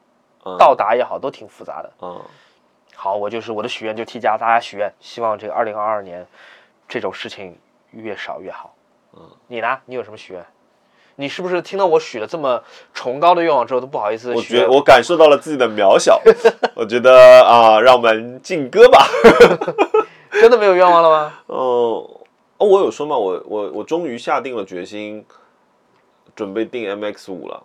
[0.45, 1.91] 嗯到达也好，都挺复杂的。
[2.01, 2.21] 嗯，
[2.95, 6.25] 好，我就是我的许愿就替家大家许愿，希望这个二零二二年
[6.87, 7.57] 这种事情
[7.91, 8.73] 越少越好。
[9.13, 9.79] 嗯，你呢？
[9.85, 10.45] 你有什么许愿？
[11.19, 12.61] 你是不是听到我许了这么
[12.93, 14.41] 崇高的愿望之后都不好意思我？
[14.41, 16.21] 觉我感受到了自己的渺小，
[16.75, 19.05] 我觉得啊，让我们进歌吧。
[20.39, 21.33] 真的没有愿望了吗？
[21.47, 22.07] 哦，
[22.57, 25.25] 哦，我有说嘛，我我我终于下定了决心，
[26.35, 27.63] 准备订 MX 五了。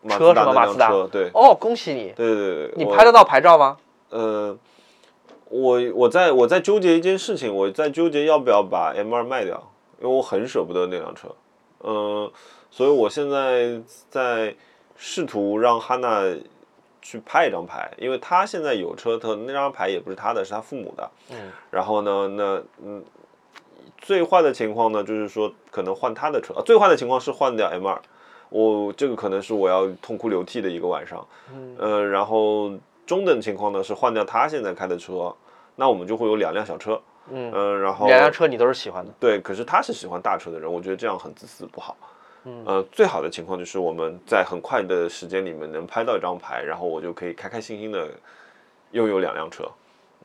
[0.00, 2.12] 马车是自达那吗马自达，对哦，恭喜你！
[2.14, 3.76] 对对对，你拍得到牌照吗？
[4.10, 4.56] 呃，
[5.48, 9.60] 我我在我在纠结一件事情，我在纠结要不要把 M 二卖掉，
[10.00, 11.26] 因为我很舍不得那辆车，
[11.82, 12.30] 嗯、
[12.70, 13.80] 所以我现在
[14.10, 14.54] 在
[14.96, 16.22] 试图让哈娜
[17.00, 23.04] 去拍一张牌，因为她现在有车，她那张牌也不是她的，是她父母的，嗯，然后呢，那嗯，
[23.98, 28.00] 最坏的情况呢，就是说可能换她的车，啊、最坏的情况是换掉 M 二。
[28.50, 32.72] 我这个可能是我要痛哭流涕的一个晚上，嗯呃，然后
[33.06, 35.34] 中等情况呢是换掉他现在开的车，
[35.76, 36.98] 那我们就会有两辆小车，
[37.30, 39.12] 嗯，嗯、然后两辆车你都是喜欢的。
[39.18, 41.96] 对，可是他是喜欢大车的人，我觉得这样很自私不好。
[42.44, 48.08] 嗯，呃，最好的情况就是我们在很快的时间里面能拍到一张牌，然后我就可以开开心心的
[48.92, 49.64] 拥有两辆车。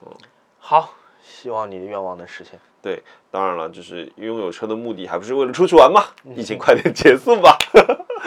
[0.05, 0.11] 嗯
[0.59, 2.59] 好，希望你的愿望能实现。
[2.81, 3.01] 对，
[3.31, 6.03] 当然了，就是拥有车的目的还不是为了出去玩嘛？
[6.35, 7.57] 疫情快点结束吧。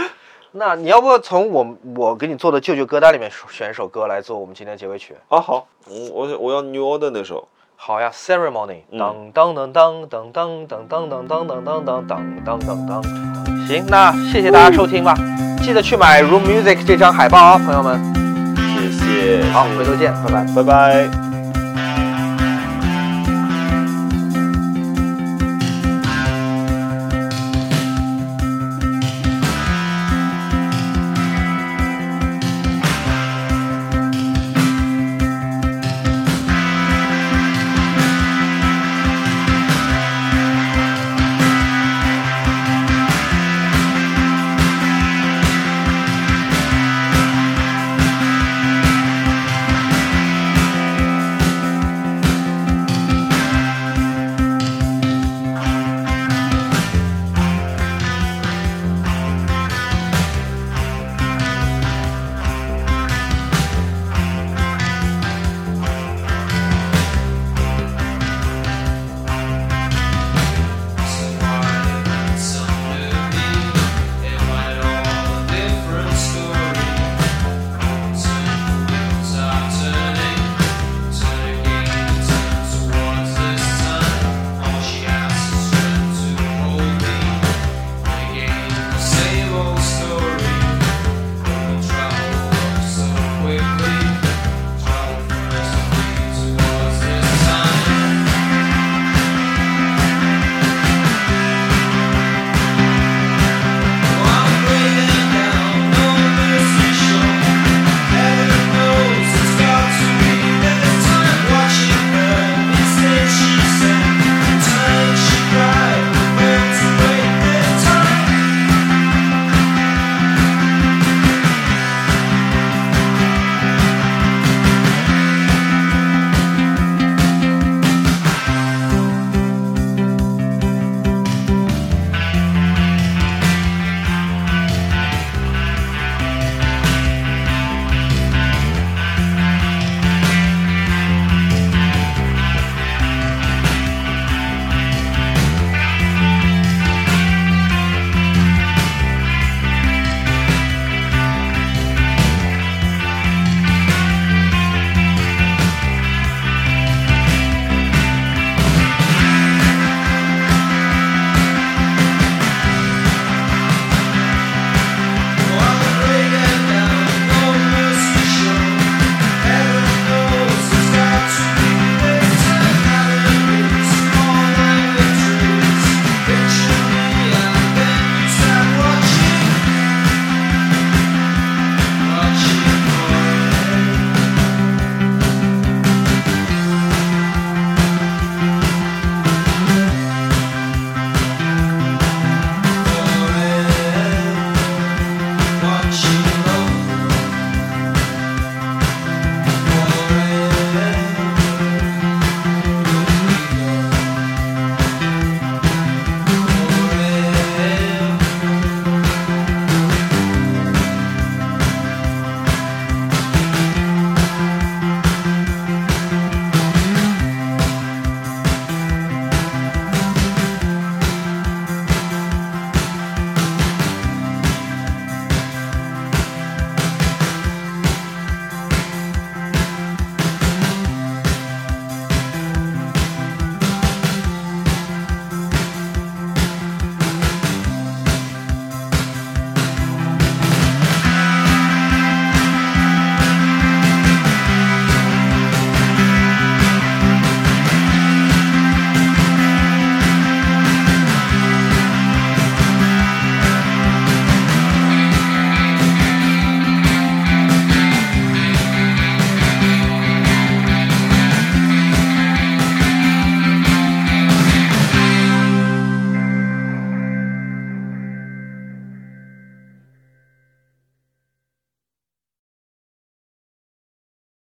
[0.53, 5.15] 那你要不从我我给你做的舅舅歌单里面选一首歌来做我们今天的结尾曲？
[5.29, 7.47] 啊，好，我我我要 New Order 那首。
[7.77, 13.03] 好呀，Ceremony，当当当当当当当当当当当当当当当当当。
[13.69, 15.15] 行，那谢谢大家收听吧，
[15.63, 18.01] 记得去买 Room Music 这张海报啊，朋友们。
[18.57, 20.47] 谢谢，好，回头见，拜拜。
[20.55, 21.26] 拜拜。